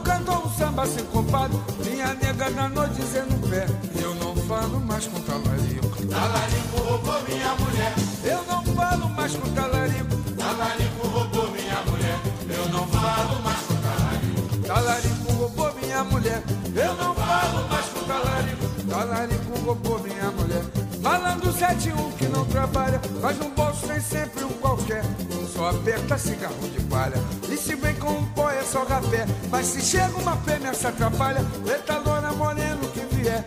[0.71, 1.61] samba sem compado.
[1.85, 3.67] Minha nega danou dizendo pé.
[4.01, 6.07] Eu não falo mais com talarico.
[6.07, 7.95] Talarico roubou minha mulher.
[8.25, 10.17] Eu não falo mais com talarico.
[10.37, 12.19] Talarico roubou minha mulher.
[12.49, 14.67] Eu não falo mais com talarico.
[14.67, 16.43] Talarico roubou minha mulher.
[16.77, 18.67] Eu não falo mais com talarico.
[18.89, 20.63] Talarico roubou minha mulher.
[21.01, 25.03] Malandro 71 que não trabalha, mas no bolso tem sempre um qualquer.
[25.55, 27.17] Só aperta cigarro de palha.
[27.49, 29.27] E se vem com um pó é só rapé.
[29.51, 33.45] Mas se chega uma fêmea se atrapalha, etalona moreno que vier.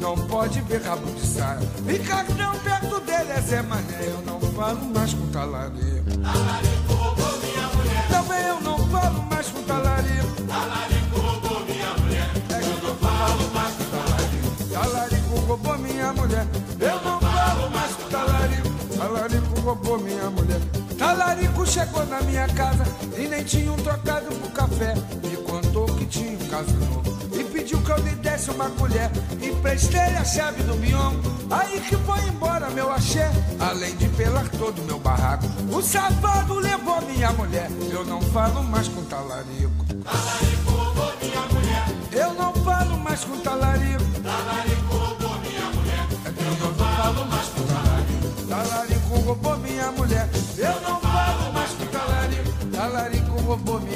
[0.00, 1.60] Não pode ver rabo de saia.
[1.86, 3.98] E cartão perto dele é Zé Mané.
[4.00, 6.10] Eu não falo mais com talarico.
[6.22, 8.08] Talarico roubou minha mulher.
[8.08, 10.42] Também eu não falo mais com talarico.
[10.48, 12.30] Talarico roubou minha mulher.
[12.48, 14.72] É eu não falo mais com talarico.
[14.72, 16.46] Talarico roubou minha mulher.
[16.80, 18.68] Eu não falo mais com talarico.
[18.96, 20.79] Talarico roubou minha mulher.
[21.00, 22.84] Talarico chegou na minha casa
[23.16, 24.92] e nem tinha um trocado pro café.
[25.24, 29.10] Me contou que tinha um caso novo e pediu que eu lhe desse uma colher.
[29.42, 33.30] Emprestei a chave do biombo, aí que foi embora meu axé.
[33.58, 37.70] Além de pelar todo meu barraco, o safado levou minha mulher.
[37.90, 39.86] Eu não falo mais com talarico.
[40.04, 41.86] Talarico roubou minha mulher.
[42.12, 44.04] Eu não falo mais com talarico.
[44.22, 46.06] Talarico roubou minha mulher.
[46.36, 48.46] Eu não falo mais com talarico.
[48.46, 50.28] Talarico roubou minha mulher.
[50.58, 50.79] Eu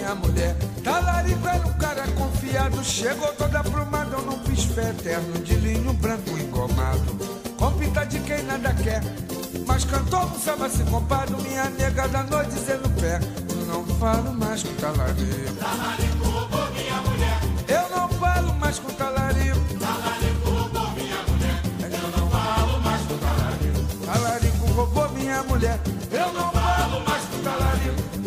[0.04, 0.54] minha mulher.
[0.82, 2.84] Talarico era um cara confiado.
[2.84, 5.38] Chegou toda aprumada, eu não fiz fé eterno.
[5.42, 7.00] De linho branco engomado.
[7.58, 9.02] Com pinta de quem nada quer.
[9.66, 11.42] Mas cantou um samba se compado.
[11.42, 13.18] Minha nega da noite dizendo pé.
[13.48, 15.54] Eu não falo mais com talarico.
[15.58, 17.40] Talarico roubou minha mulher.
[17.66, 19.58] Eu não falo mais com talarico.
[19.80, 21.62] Talarico roubou minha mulher.
[21.80, 24.06] Eu não falo mais com talarico.
[24.06, 25.80] Talarico roubou minha mulher.
[26.12, 27.33] Eu não falo mais com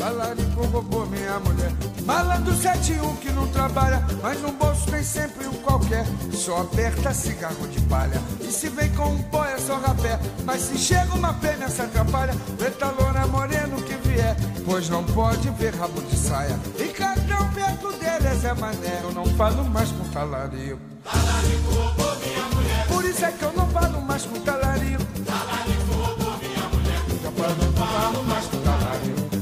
[0.08, 0.66] talarico.
[0.68, 1.72] Roubou minha mulher.
[2.06, 6.06] Malandro 71 que não trabalha, mas no bolso tem sempre um qualquer.
[6.32, 8.22] Só aperta cigarro de palha.
[8.42, 10.20] E se vem com um pó é só rapé.
[10.46, 12.34] Mas se chega uma pena se atrapalha,
[12.66, 14.36] etalona moreno que vier.
[14.66, 16.58] Pois não pode ver rabo de saia.
[16.80, 19.02] E cartão perto dele é Zé Mané.
[19.04, 20.80] Eu não falo mais com talarico.
[21.04, 22.88] Talarico roubou minha mulher.
[22.88, 25.04] Por isso é que eu não falo mais com talarico.
[25.26, 25.57] Talarico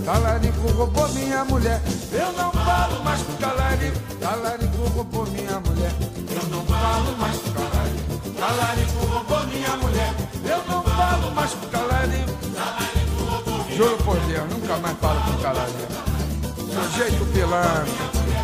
[0.05, 0.67] talarico.
[0.71, 1.81] Roubou minha mulher.
[2.13, 3.99] Eu não falo mais com talarico.
[4.19, 5.91] Talarico roubou minha mulher.
[6.29, 8.31] Eu não falo mais com talarico.
[8.39, 10.13] Talarico roubou minha mulher.
[10.45, 12.31] Eu não falo mais com talarico.
[12.53, 15.95] Talarico roubou minha Juro por Deus, nunca mais falo com talarico.
[16.71, 18.34] Seu jeito pilantra.